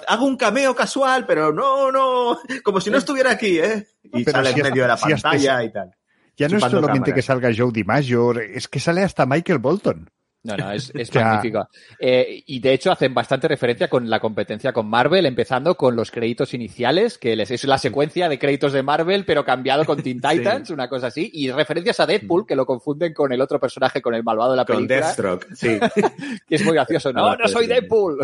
[0.09, 3.87] hago un cameo casual, pero no, no, como si no estuviera aquí, ¿eh?
[4.03, 5.95] Y Pero sale si en medio de la si pantalla y tal.
[6.35, 7.15] Ya no es solamente cámaras.
[7.15, 10.09] que salga Joe DiMaggio, es que sale hasta Michael Bolton.
[10.43, 11.67] No, no, es, es magnífico.
[11.99, 16.09] Eh, y de hecho hacen bastante referencia con la competencia con Marvel, empezando con los
[16.09, 20.19] créditos iniciales, que les, es la secuencia de créditos de Marvel, pero cambiado con Teen
[20.21, 24.01] Titans, una cosa así, y referencias a Deadpool, que lo confunden con el otro personaje,
[24.01, 25.79] con el malvado de la Con película, Deathstroke, sí.
[26.47, 27.13] que es muy gracioso.
[27.13, 28.19] No, no soy Deadpool.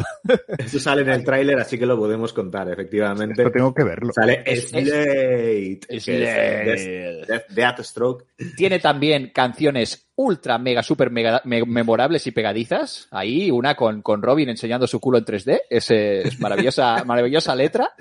[0.57, 3.41] Eso sale en el tráiler, así que lo podemos contar, efectivamente.
[3.43, 4.11] Esto tengo que verlo.
[4.13, 5.79] Sale Slade.
[5.87, 7.25] es Slade.
[7.27, 8.25] Death- Deathstroke.
[8.55, 13.07] Tiene también canciones ultra, mega, super, mega, me- memorables y pegadizas.
[13.11, 15.61] Ahí, una con, con Robin enseñando su culo en 3D.
[15.69, 17.93] Es, eh, es maravillosa, maravillosa letra.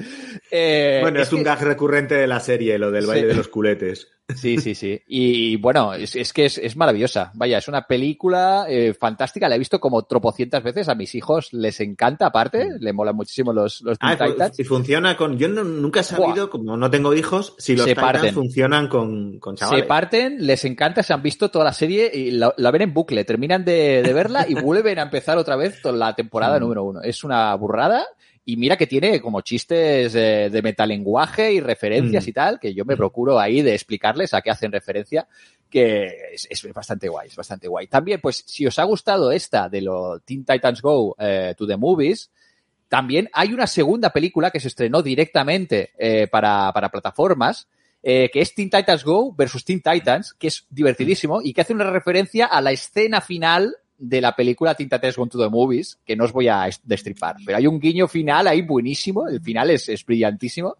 [0.50, 3.08] Eh, Bueno, es, un que- gag recurrente de la serie, lo del Sí.
[3.08, 4.08] baile de los culetes.
[4.35, 5.01] Sí, sí, sí.
[5.07, 7.31] Y bueno, es, es que es, es maravillosa.
[7.35, 9.49] Vaya, es una película eh, fantástica.
[9.49, 10.89] La he visto como tropocientas veces.
[10.89, 12.70] A mis hijos les encanta, aparte.
[12.81, 14.01] Le molan muchísimo los, los Mm.
[14.01, 14.59] Ah, y fu- Titans.
[14.61, 15.39] y funciona con.
[15.39, 18.35] Yo no- nunca he sabido, como no tengo hijos, si los Se Titans parten.
[18.35, 19.83] funcionan con, con chavales.
[19.83, 22.95] Se parten, les encanta, se han visto toda la serie y la, la ven en
[22.95, 23.24] bucle.
[23.24, 26.62] Terminan de, de verla y vuelven a empezar otra vez toda la temporada Mm.
[26.62, 27.01] número uno.
[27.01, 28.05] Es una burrada.
[28.49, 32.28] Y mira que tiene como chistes de metalenguaje y referencias Mm.
[32.28, 35.26] y tal, que yo me procuro ahí de explicarles a qué hacen referencia,
[35.68, 37.88] que es, es bastante guay, es bastante guay.
[37.88, 41.76] También, pues, si os ha gustado esta de los Teen Titans Go eh, to the
[41.76, 42.30] Movies,
[42.88, 47.66] también hay una segunda película que se estrenó directamente eh, para, para plataformas,
[48.01, 51.74] eh, que es Teen Titans Go versus Teen Titans, que es divertidísimo y que hace
[51.74, 55.99] una referencia a la escena final de la película Teen Titans Go to the Movies,
[56.05, 59.40] que no os voy a est- destripar, pero hay un guiño final ahí buenísimo, el
[59.40, 60.76] final es, es brillantísimo.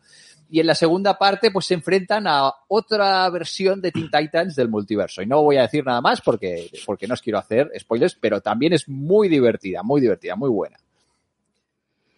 [0.49, 4.69] Y en la segunda parte, pues se enfrentan a otra versión de Teen Titans del
[4.69, 5.21] multiverso.
[5.21, 8.41] Y no voy a decir nada más porque, porque no os quiero hacer spoilers, pero
[8.41, 10.77] también es muy divertida, muy divertida, muy buena.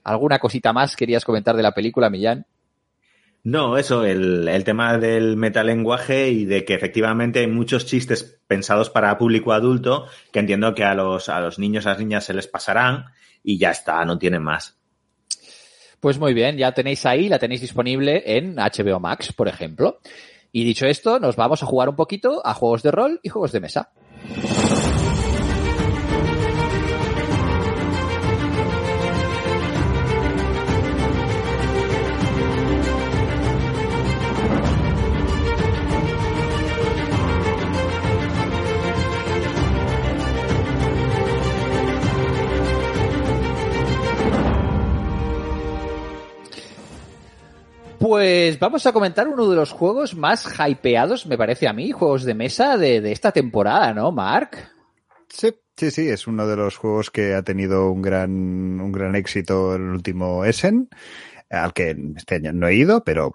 [0.04, 2.44] ¿Alguna cosita más querías comentar de la película, Millán?
[3.44, 8.90] No, eso, el, el tema del metalenguaje y de que efectivamente hay muchos chistes pensados
[8.90, 12.34] para público adulto que entiendo que a los, a los niños, a las niñas se
[12.34, 13.06] les pasarán
[13.42, 14.76] y ya está, no tienen más.
[16.00, 20.00] Pues muy bien, ya tenéis ahí, la tenéis disponible en HBO Max, por ejemplo.
[20.52, 23.52] Y dicho esto, nos vamos a jugar un poquito a juegos de rol y juegos
[23.52, 23.90] de mesa.
[48.12, 52.24] Pues vamos a comentar uno de los juegos más hypeados, me parece a mí, juegos
[52.24, 54.56] de mesa de, de esta temporada, ¿no, Mark?
[55.28, 59.14] Sí, sí, sí, es uno de los juegos que ha tenido un gran, un gran
[59.14, 60.88] éxito el último Essen,
[61.50, 63.30] al que este año no he ido, pero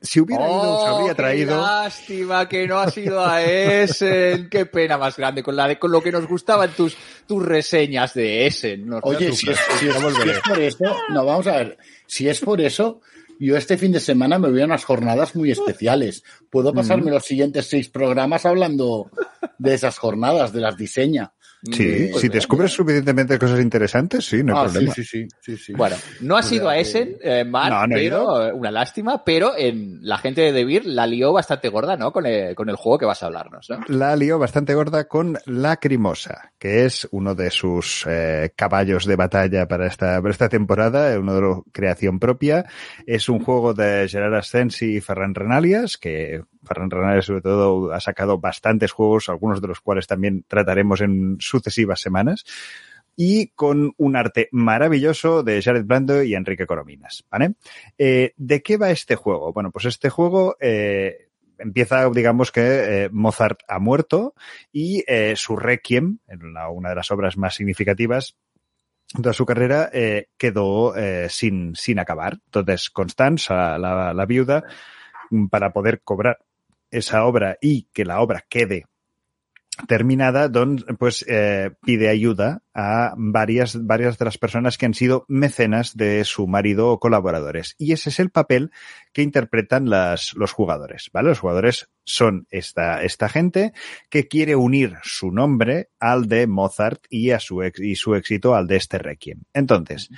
[0.00, 1.60] si hubiera ido, os habría Oh, qué traído.
[1.60, 4.48] lástima que no has ido a Essen.
[4.48, 8.14] Qué pena más grande con la de, con lo que nos gustaban tus, tus reseñas
[8.14, 8.90] de Essen.
[9.02, 9.58] Oye, si sufras.
[9.60, 11.76] es, si es- si es por eso, no, vamos a ver,
[12.06, 13.02] si es por eso,
[13.38, 16.24] yo este fin de semana me voy a unas jornadas muy especiales.
[16.50, 19.10] Puedo pasarme los siguientes seis programas hablando
[19.58, 21.32] de esas jornadas, de las diseña.
[21.72, 24.92] Sí, pues si bien, descubres suficientemente cosas interesantes, sí, no hay Ah, problema.
[24.94, 25.72] sí, sí, sí, sí.
[25.72, 29.24] Bueno, no has ido a Essen, eh, Mark, No, no he pero eh, una lástima,
[29.24, 32.12] pero en la gente de Debir la lió bastante gorda, ¿no?
[32.12, 33.80] Con el, con el juego que vas a hablarnos, ¿no?
[33.88, 39.66] La lió bastante gorda con Lacrimosa, que es uno de sus eh, caballos de batalla
[39.66, 42.66] para esta, para esta temporada, uno de los creación propia.
[43.06, 48.00] Es un juego de Gerard Ascensi y Ferran Renalias, que Ferran Renalias sobre todo ha
[48.00, 52.44] sacado bastantes juegos, algunos de los cuales también trataremos en sucesivas semanas.
[53.16, 57.54] Y con un arte maravilloso de Jared Blando y Enrique Corominas, ¿vale?
[57.96, 59.52] Eh, ¿De qué va este juego?
[59.52, 64.34] Bueno, pues este juego eh, empieza, digamos que eh, Mozart ha muerto
[64.72, 66.18] y eh, su Requiem,
[66.72, 68.36] una de las obras más significativas,
[69.14, 70.94] toda su carrera eh, quedó
[71.28, 72.38] sin, sin acabar.
[72.46, 74.64] Entonces, Constance, la, la, la viuda,
[75.50, 76.38] para poder cobrar
[76.96, 78.86] esa obra y que la obra quede
[79.88, 85.24] terminada, Don pues eh, pide ayuda a varias, varias de las personas que han sido
[85.28, 87.74] mecenas de su marido o colaboradores.
[87.78, 88.70] Y ese es el papel
[89.12, 91.30] que interpretan las, los jugadores, ¿vale?
[91.30, 93.72] Los jugadores son esta, esta gente
[94.10, 98.54] que quiere unir su nombre al de Mozart y a su, ex, y su éxito
[98.54, 99.42] al de este Requiem.
[99.52, 100.08] Entonces,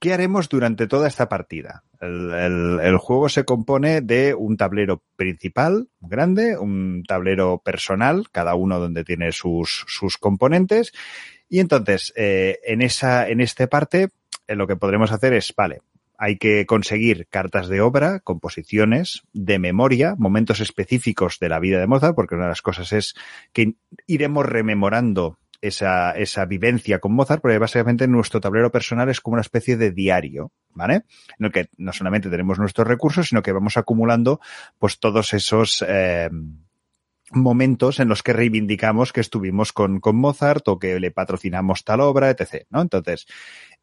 [0.00, 1.84] ¿qué haremos durante toda esta partida?
[2.00, 8.54] El, el, el, juego se compone de un tablero principal grande, un tablero personal, cada
[8.54, 10.92] uno donde tiene sus, sus componentes.
[11.48, 14.08] Y entonces, eh, en esa, en esta parte,
[14.46, 15.80] eh, lo que podremos hacer es, vale,
[16.16, 21.86] hay que conseguir cartas de obra, composiciones, de memoria, momentos específicos de la vida de
[21.86, 23.14] Mozart, porque una de las cosas es
[23.52, 23.74] que
[24.06, 29.42] iremos rememorando esa, esa vivencia con Mozart, porque básicamente nuestro tablero personal es como una
[29.42, 31.04] especie de diario, ¿vale?
[31.38, 34.40] En el que no solamente tenemos nuestros recursos, sino que vamos acumulando
[34.78, 36.30] pues todos esos eh,
[37.32, 42.00] momentos en los que reivindicamos que estuvimos con, con Mozart o que le patrocinamos tal
[42.00, 42.66] obra, etc.
[42.70, 42.80] ¿no?
[42.80, 43.26] Entonces,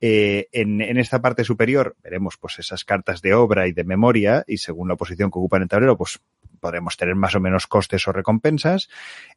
[0.01, 4.43] eh, en, en, esta parte superior veremos pues esas cartas de obra y de memoria
[4.47, 6.19] y según la posición que ocupan el tablero, pues
[6.59, 8.89] podremos tener más o menos costes o recompensas.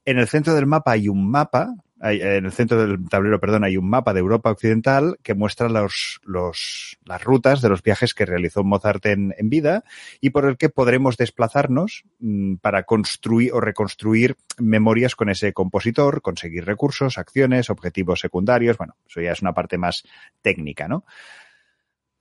[0.04, 3.76] En el centro del mapa hay un mapa, en el centro del tablero, perdón, hay
[3.76, 8.24] un mapa de Europa Occidental que muestra los, los, las rutas de los viajes que
[8.24, 9.84] realizó Mozart en, en vida
[10.20, 16.22] y por el que podremos desplazarnos mmm, para construir o reconstruir memorias con ese compositor,
[16.22, 18.78] conseguir recursos, acciones, objetivos secundarios.
[18.78, 20.04] Bueno, eso ya es una parte más
[20.42, 21.04] técnica, ¿no?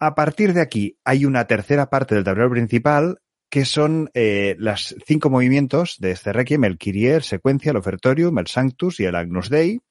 [0.01, 3.19] A partir de aquí hay una tercera parte del tablero principal
[3.49, 6.77] que son eh, las cinco movimientos de este Requiem, el
[7.21, 9.81] Secuencia, el Ofertorium, el Sanctus y el Agnus Dei,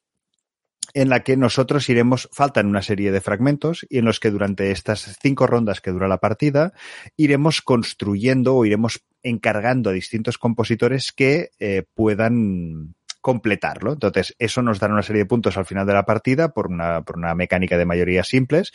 [0.93, 4.71] en la que nosotros iremos, faltan una serie de fragmentos y en los que durante
[4.71, 6.73] estas cinco rondas que dura la partida,
[7.15, 13.93] iremos construyendo o iremos encargando a distintos compositores que eh, puedan completarlo.
[13.93, 17.01] Entonces, eso nos dará una serie de puntos al final de la partida por una,
[17.01, 18.71] por una mecánica de mayoría simples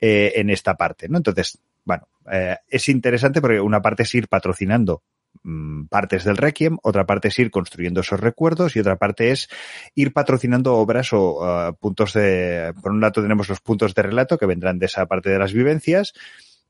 [0.00, 1.18] eh, en esta parte, ¿no?
[1.18, 5.02] Entonces, bueno, eh, es interesante porque una parte es ir patrocinando
[5.42, 9.48] mmm, partes del Requiem, otra parte es ir construyendo esos recuerdos y otra parte es
[9.94, 14.36] ir patrocinando obras o uh, puntos de, por un lado tenemos los puntos de relato
[14.36, 16.12] que vendrán de esa parte de las vivencias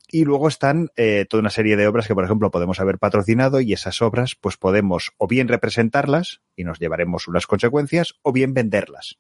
[0.09, 3.61] y luego están eh, toda una serie de obras que, por ejemplo, podemos haber patrocinado
[3.61, 8.55] y esas obras, pues podemos o bien representarlas y nos llevaremos unas consecuencias o bien
[8.55, 9.19] venderlas.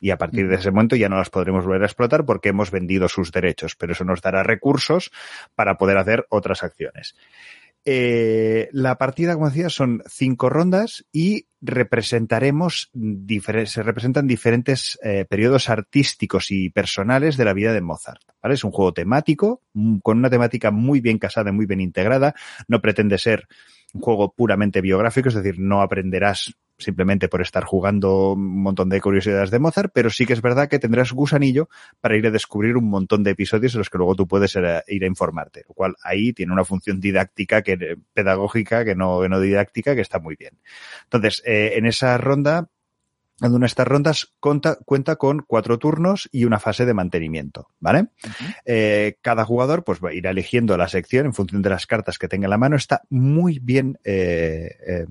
[0.00, 2.70] Y a partir de ese momento ya no las podremos volver a explotar porque hemos
[2.70, 5.10] vendido sus derechos, pero eso nos dará recursos
[5.54, 7.14] para poder hacer otras acciones.
[7.84, 12.90] Eh, la partida, como decía, son cinco rondas y representaremos,
[13.66, 18.22] se representan diferentes eh, periodos artísticos y personales de la vida de Mozart.
[18.42, 18.54] ¿vale?
[18.54, 19.62] Es un juego temático,
[20.02, 22.34] con una temática muy bien casada, muy bien integrada.
[22.68, 23.48] No pretende ser
[23.92, 29.00] un juego puramente biográfico, es decir, no aprenderás simplemente por estar jugando un montón de
[29.00, 31.68] curiosidades de Mozart, pero sí que es verdad que tendrás gusanillo
[32.00, 34.64] para ir a descubrir un montón de episodios en los que luego tú puedes ir
[34.64, 39.20] a, ir a informarte, lo cual ahí tiene una función didáctica, que pedagógica, que no,
[39.20, 40.58] que no didáctica, que está muy bien.
[41.04, 42.68] Entonces, eh, en esa ronda,
[43.40, 47.68] en una de estas rondas cuenta, cuenta, con cuatro turnos y una fase de mantenimiento,
[47.78, 48.00] ¿vale?
[48.00, 48.54] Uh -huh.
[48.66, 52.18] eh, cada jugador pues va a ir eligiendo la sección en función de las cartas
[52.18, 52.76] que tenga en la mano.
[52.76, 55.06] Está muy bien eh, eh,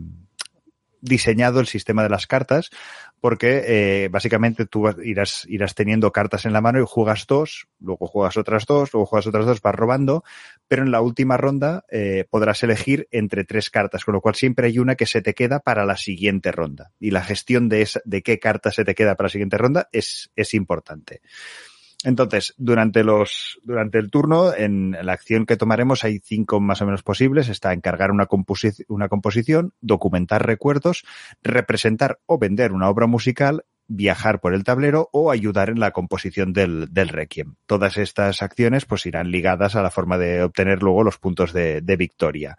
[1.01, 2.71] diseñado el sistema de las cartas
[3.19, 5.45] porque eh, básicamente tú irás,
[5.75, 9.45] teniendo cartas en la mano y juegas dos, luego juegas otras dos, luego juegas otras
[9.45, 10.23] dos, vas robando,
[10.67, 14.67] pero en la última ronda eh, podrás elegir entre tres cartas, con lo cual siempre
[14.67, 16.91] hay una que se te queda para la siguiente ronda.
[16.99, 19.89] Y la gestión de, esa, de qué carta se te queda para la siguiente ronda
[19.91, 21.21] es, es importante.
[22.05, 26.85] Entonces, durante los, durante el turno, en la acción que tomaremos hay cinco más o
[26.85, 27.49] menos posibles.
[27.49, 31.03] Está encargar una, composi una composición, documentar recuerdos,
[31.43, 36.53] representar o vender una obra musical, viajar por el tablero o ayudar en la composición
[36.53, 37.55] del, del requiem.
[37.65, 41.81] Todas estas acciones pues irán ligadas a la forma de obtener luego los puntos de,
[41.81, 42.57] de victoria.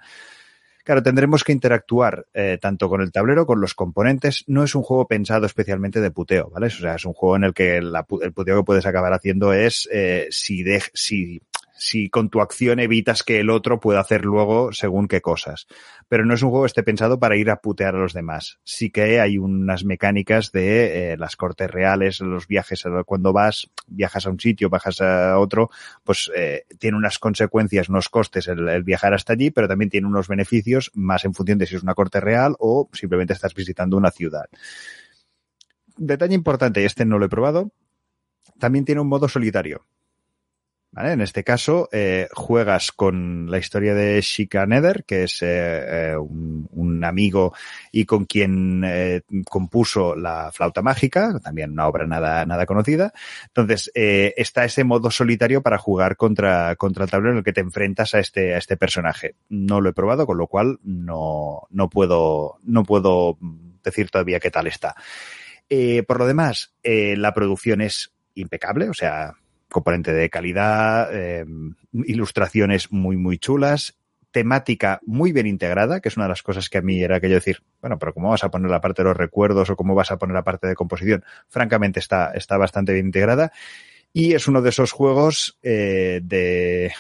[0.90, 4.42] Claro, tendremos que interactuar eh, tanto con el tablero, con los componentes.
[4.48, 6.66] No es un juego pensado especialmente de puteo, ¿vale?
[6.66, 9.52] O sea, es un juego en el que la, el puteo que puedes acabar haciendo
[9.52, 11.42] es eh, si, de, si
[11.80, 15.66] si con tu acción evitas que el otro pueda hacer luego según qué cosas.
[16.08, 18.58] Pero no es un juego que esté pensado para ir a putear a los demás.
[18.64, 24.26] Sí que hay unas mecánicas de eh, las cortes reales, los viajes, cuando vas, viajas
[24.26, 25.70] a un sitio, bajas a otro,
[26.04, 30.06] pues eh, tiene unas consecuencias, unos costes el, el, viajar hasta allí, pero también tiene
[30.06, 33.96] unos beneficios más en función de si es una corte real o simplemente estás visitando
[33.96, 34.44] una ciudad.
[35.96, 37.72] Detalle importante, este no lo he probado,
[38.58, 39.86] también tiene un modo solitario.
[40.96, 45.46] En este caso, eh, juegas con la historia de Shika Nether, que es eh,
[46.10, 47.54] eh, un, un, amigo
[47.92, 53.12] y con quien eh, compuso la flauta mágica, también una obra nada, nada conocida.
[53.46, 57.52] Entonces, eh, está ese modo solitario para jugar contra, contra el tablero en el que
[57.52, 59.36] te enfrentas a este, a este personaje.
[59.48, 63.38] No lo he probado, con lo cual no, no puedo, no puedo
[63.84, 64.96] decir todavía qué tal está.
[66.08, 69.34] Por lo demás, la producción es impecable, o sea,
[69.70, 71.44] componente de calidad, eh,
[71.92, 73.96] ilustraciones muy, muy chulas,
[74.30, 77.34] temática muy bien integrada, que es una de las cosas que a mí era aquello
[77.34, 80.10] decir, bueno, pero ¿cómo vas a poner la parte de los recuerdos o cómo vas
[80.10, 81.24] a poner la parte de composición?
[81.48, 83.52] Francamente está, está bastante bien integrada
[84.12, 86.92] y es uno de esos juegos eh, de,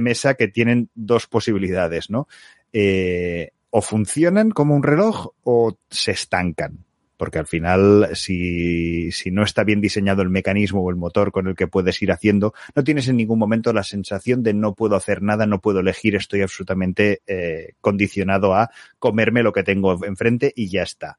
[0.00, 2.28] mesa que tienen dos posibilidades, ¿no?
[2.72, 6.83] Eh, o funcionan como un reloj o se estancan
[7.16, 11.46] porque al final, si, si, no está bien diseñado el mecanismo o el motor con
[11.46, 14.96] el que puedes ir haciendo, no tienes en ningún momento la sensación de no puedo
[14.96, 20.52] hacer nada, no puedo elegir, estoy absolutamente eh, condicionado a comerme lo que tengo enfrente
[20.54, 21.16] y ya está.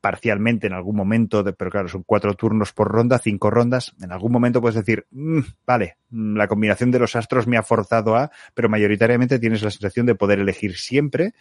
[0.00, 4.32] Parcialmente en algún momento, pero claro, son cuatro turnos por ronda, cinco rondas, en algún
[4.32, 8.68] momento puedes decir, mmm, vale, la combinación de los astros me ha forzado a, pero
[8.68, 11.32] mayoritariamente tienes la sensación de poder elegir siempre.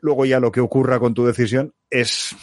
[0.00, 2.36] Luego ya lo que ocurra con tu decisión es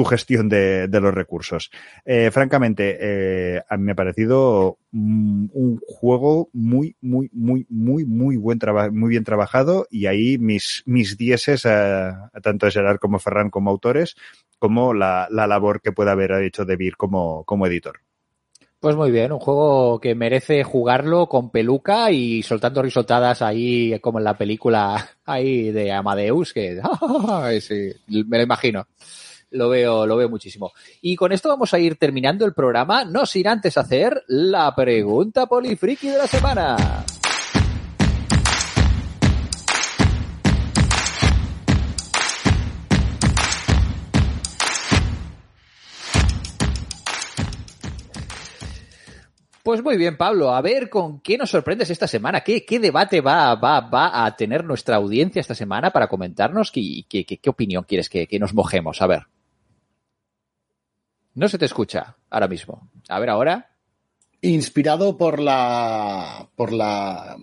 [0.00, 1.70] tu gestión de, de los recursos.
[2.06, 8.06] Eh, francamente, eh, a mí me ha parecido un, un juego muy, muy, muy, muy,
[8.06, 8.58] muy buen
[8.92, 11.64] muy bien trabajado y ahí mis, mis dieces
[12.42, 14.16] tanto a Gerard como Ferran como autores,
[14.58, 18.00] como la, la labor que puede haber hecho De Beer como, como editor.
[18.78, 24.16] Pues muy bien, un juego que merece jugarlo con peluca y soltando risotadas ahí como
[24.16, 26.80] en la película ahí de Amadeus, que
[27.60, 28.86] sí, me lo imagino
[29.50, 30.72] lo veo, lo veo muchísimo.
[31.00, 35.46] Y con esto vamos a ir terminando el programa, no sin antes hacer la pregunta
[35.46, 37.04] polifriki de la semana.
[49.70, 50.52] Pues muy bien, Pablo.
[50.52, 52.40] A ver con qué nos sorprendes esta semana.
[52.40, 56.72] ¿Qué, debate va, a tener nuestra audiencia esta semana para comentarnos?
[56.72, 59.00] ¿Qué, qué, opinión quieres que, nos mojemos?
[59.00, 59.26] A ver.
[61.34, 62.90] No se te escucha ahora mismo.
[63.08, 63.70] A ver ahora.
[64.42, 66.48] Inspirado por la.
[66.54, 67.36] por la.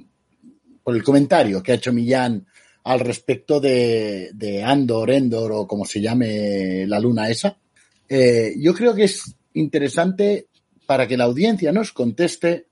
[0.83, 2.45] por el comentario que ha hecho Millán
[2.83, 7.57] al respecto de, de Andor, Endor o como se llame la luna esa.
[8.07, 10.47] Eh, yo creo que es interesante
[10.85, 12.67] para que la audiencia nos conteste,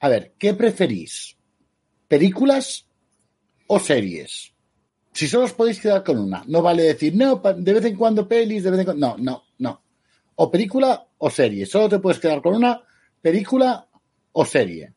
[0.00, 1.36] a ver, ¿qué preferís?
[2.08, 2.86] ¿Películas
[3.66, 4.54] o series?
[5.12, 8.26] Si solo os podéis quedar con una, no vale decir, no, de vez en cuando
[8.26, 9.06] pelis, de vez en cuando.
[9.08, 9.42] No, no.
[10.40, 11.66] O película o serie.
[11.66, 12.80] Solo te puedes quedar con una
[13.20, 13.88] película
[14.32, 14.94] o serie.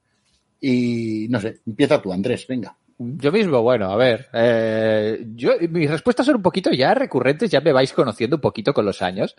[0.59, 2.77] Y no sé, empieza tú, Andrés, venga.
[3.17, 7.59] Yo mismo, bueno, a ver, eh, yo, mis respuestas son un poquito ya recurrentes, ya
[7.61, 9.35] me vais conociendo un poquito con los años.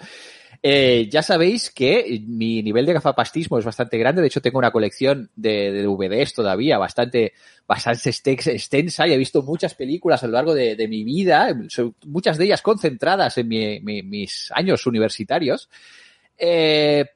[0.63, 4.71] Eh, ya sabéis que mi nivel de gafapastismo es bastante grande, de hecho tengo una
[4.71, 7.35] colección de, de DVDs todavía bastante,
[7.67, 11.57] bastante extensa y he visto muchas películas a lo largo de, mi vida,
[12.07, 15.69] muchas de ellas concentradas en mi, mi, mis años universitarios.
[16.39, 17.07] Eh,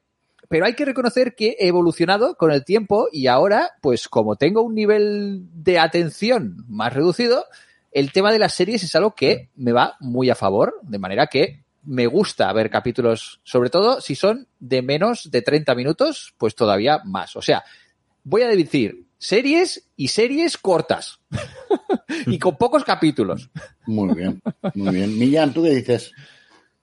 [0.49, 4.61] pero hay que reconocer que he evolucionado con el tiempo y ahora, pues como tengo
[4.61, 7.45] un nivel de atención más reducido,
[7.91, 11.27] el tema de las series es algo que me va muy a favor, de manera
[11.27, 16.53] que me gusta ver capítulos, sobre todo si son de menos de 30 minutos, pues
[16.53, 17.35] todavía más.
[17.35, 17.63] O sea,
[18.23, 21.19] voy a decir series y series cortas
[22.27, 23.49] y con pocos capítulos.
[23.85, 24.41] Muy bien,
[24.75, 25.17] muy bien.
[25.17, 26.11] Millán, ¿tú qué dices?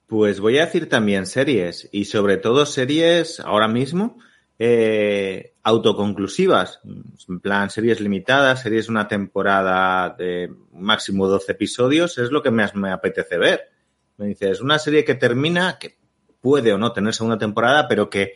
[0.06, 4.18] Pues voy a decir también series y sobre todo series ahora mismo
[4.58, 6.80] eh, autoconclusivas,
[7.28, 12.50] en plan series limitadas, series de una temporada de máximo 12 episodios, es lo que
[12.50, 13.70] más me apetece ver.
[14.18, 15.96] Me dices, una serie que termina, que
[16.40, 18.34] puede o no tener segunda temporada, pero que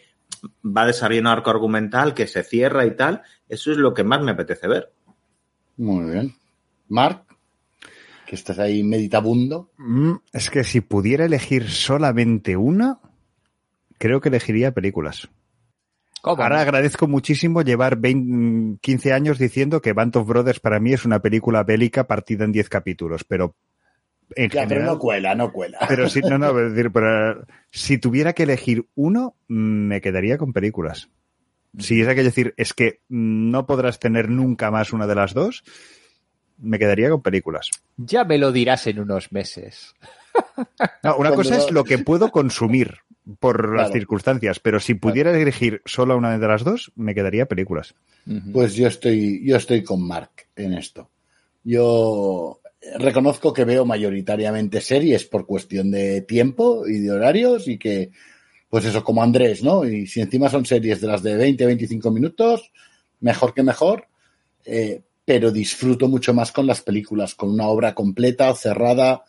[0.65, 4.33] va desarrollando arco argumental, que se cierra y tal, eso es lo que más me
[4.33, 4.91] apetece ver.
[5.77, 6.35] Muy bien.
[6.89, 7.28] Marc
[8.29, 9.71] que estás ahí meditabundo.
[9.79, 13.01] Mm, es que si pudiera elegir solamente una,
[13.97, 15.29] creo que elegiría películas.
[16.21, 16.43] ¿Cómo?
[16.43, 21.07] Ahora agradezco muchísimo llevar 20, 15 años diciendo que Band of Brothers para mí es
[21.07, 23.57] una película bélica partida en 10 capítulos, pero
[24.37, 25.79] en ya, general, pero no cuela, no cuela.
[25.89, 30.53] Pero si, no, no, es decir, pero, si tuviera que elegir uno, me quedaría con
[30.53, 31.09] películas.
[31.79, 35.63] Si es aquello decir, es que no podrás tener nunca más una de las dos,
[36.59, 37.71] me quedaría con películas.
[37.97, 39.95] Ya me lo dirás en unos meses.
[41.03, 42.99] No, una cosa es lo que puedo consumir,
[43.41, 43.93] por las Claro.
[43.93, 47.95] circunstancias, pero si pudiera elegir solo una de las dos, me quedaría películas.
[48.53, 51.11] Pues yo estoy, yo estoy con Mark en esto.
[51.65, 52.61] Yo
[52.99, 58.11] reconozco que veo mayoritariamente series por cuestión de tiempo y de horarios y que,
[58.69, 59.85] pues eso, como Andrés, ¿no?
[59.85, 62.71] Y si encima son series de las de 20, 25 minutos,
[63.21, 64.07] mejor que mejor,
[64.65, 69.25] eh, pero disfruto mucho más con las películas, con una obra completa, cerrada,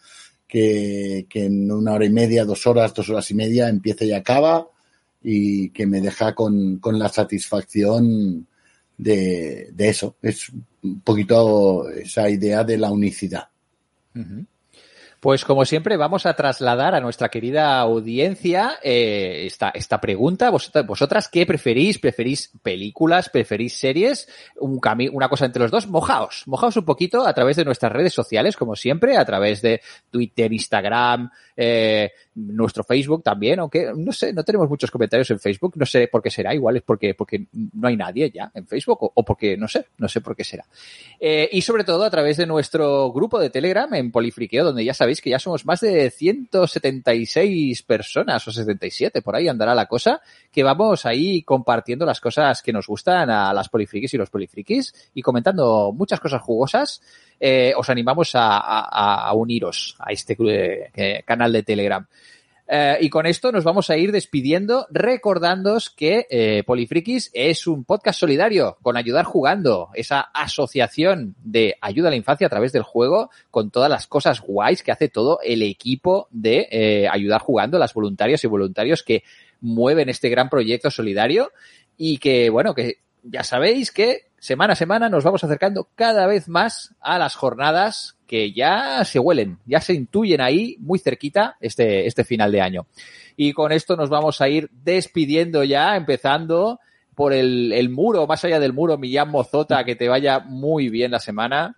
[0.48, 4.66] que, en una hora y media, dos horas, dos horas y media empieza y acaba
[5.22, 8.48] y que me deja con, con la satisfacción
[8.98, 10.16] de, de eso.
[10.22, 10.48] Es
[10.84, 13.50] un poquito esa idea de la unicidad.
[15.20, 20.50] Pues como siempre vamos a trasladar a nuestra querida audiencia eh, esta, esta pregunta.
[20.50, 22.00] Vosotras, ¿Vosotras qué preferís?
[22.00, 23.30] ¿Preferís películas?
[23.30, 24.30] ¿Preferís series?
[24.60, 24.80] Un
[25.12, 25.88] una cosa entre los dos.
[25.88, 29.82] Mojaos, mojaos un poquito a través de nuestras redes sociales, como siempre, a través de
[30.10, 35.74] Twitter, Instagram, eh, nuestro Facebook también, aunque no sé, no tenemos muchos comentarios en Facebook,
[35.76, 39.04] no sé por qué será, igual es porque, porque no hay nadie ya en Facebook
[39.04, 40.66] o, o porque no sé, no sé por qué será.
[41.20, 44.94] Eh, y sobre todo a través de nuestro grupo de Telegram en Polifriqueo, donde ya
[44.94, 50.22] sabéis que ya somos más de 176 personas o 77, por ahí andará la cosa,
[50.52, 54.94] que vamos ahí compartiendo las cosas que nos gustan a las polifrikis y los polifrikis
[55.16, 57.02] y comentando muchas cosas jugosas.
[57.40, 60.38] Eh, os animamos a, uniros a este
[60.96, 62.08] eh, canal de Telegram.
[62.72, 67.84] Eh, y con esto nos vamos a ir despidiendo, recordándoos que eh, Polifrikis es un
[67.84, 72.84] podcast solidario con Ayudar Jugando, esa asociación de ayuda a la infancia a través del
[72.84, 77.80] juego, con todas las cosas guays que hace todo el equipo de eh, Ayudar Jugando,
[77.80, 79.24] las voluntarias y voluntarios que
[79.62, 81.52] mueven este gran proyecto solidario.
[81.98, 86.48] Y que, bueno, que ya sabéis que semana a semana nos vamos acercando cada vez
[86.48, 92.06] más a las jornadas que ya se huelen, ya se intuyen ahí muy cerquita este,
[92.08, 92.88] este final de año.
[93.36, 96.80] Y con esto nos vamos a ir despidiendo ya, empezando
[97.16, 101.12] por el, el muro, más allá del muro, Millán Mozota, que te vaya muy bien
[101.12, 101.76] la semana.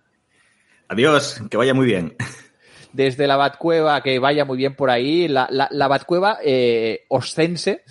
[0.88, 2.14] Adiós, que vaya muy bien.
[2.92, 5.26] Desde la Batcueva, que vaya muy bien por ahí.
[5.26, 7.82] La, la, la Batcueva eh, oscense,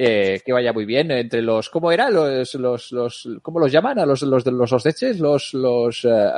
[0.00, 2.08] eh, que vaya muy bien entre los, ¿cómo era?
[2.08, 5.18] Los, los, los, ¿cómo los llaman a los, los de los osceches?
[5.18, 6.30] Los, los, eh,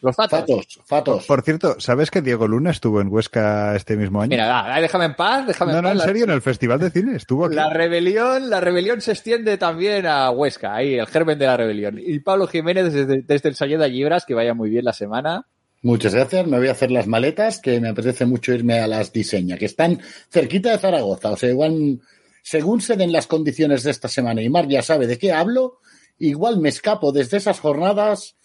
[0.00, 0.38] los fatos.
[0.38, 1.26] Fatos, fatos.
[1.26, 4.30] Por cierto, ¿sabes que Diego Luna estuvo en Huesca este mismo año?
[4.30, 5.98] Mira, da, déjame en paz, déjame no, en no, paz.
[5.98, 7.56] en serio, en el Festival de Cine estuvo aquí.
[7.56, 11.98] La rebelión, la rebelión se extiende también a Huesca, ahí, el germen de la rebelión.
[11.98, 15.46] Y Pablo Jiménez desde, desde el Sayeda Libras, que vaya muy bien la semana.
[15.82, 16.46] Muchas gracias.
[16.46, 19.66] Me voy a hacer las maletas, que me apetece mucho irme a las diseña, que
[19.66, 20.00] están
[20.30, 21.30] cerquita de Zaragoza.
[21.30, 22.00] O sea, igual,
[22.48, 25.80] según se den las condiciones de esta semana y Mar ya sabe de qué hablo,
[26.18, 28.36] igual me escapo desde esas jornadas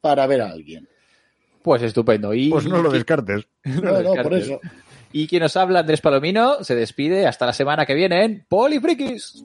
[0.00, 0.88] para ver a alguien.
[1.62, 2.34] Pues estupendo.
[2.34, 3.46] Y, Pues no lo descartes.
[3.64, 4.58] no No, por eso.
[5.12, 9.44] Y quien nos habla, Andrés Palomino, se despide hasta la semana que viene en Polifrikis.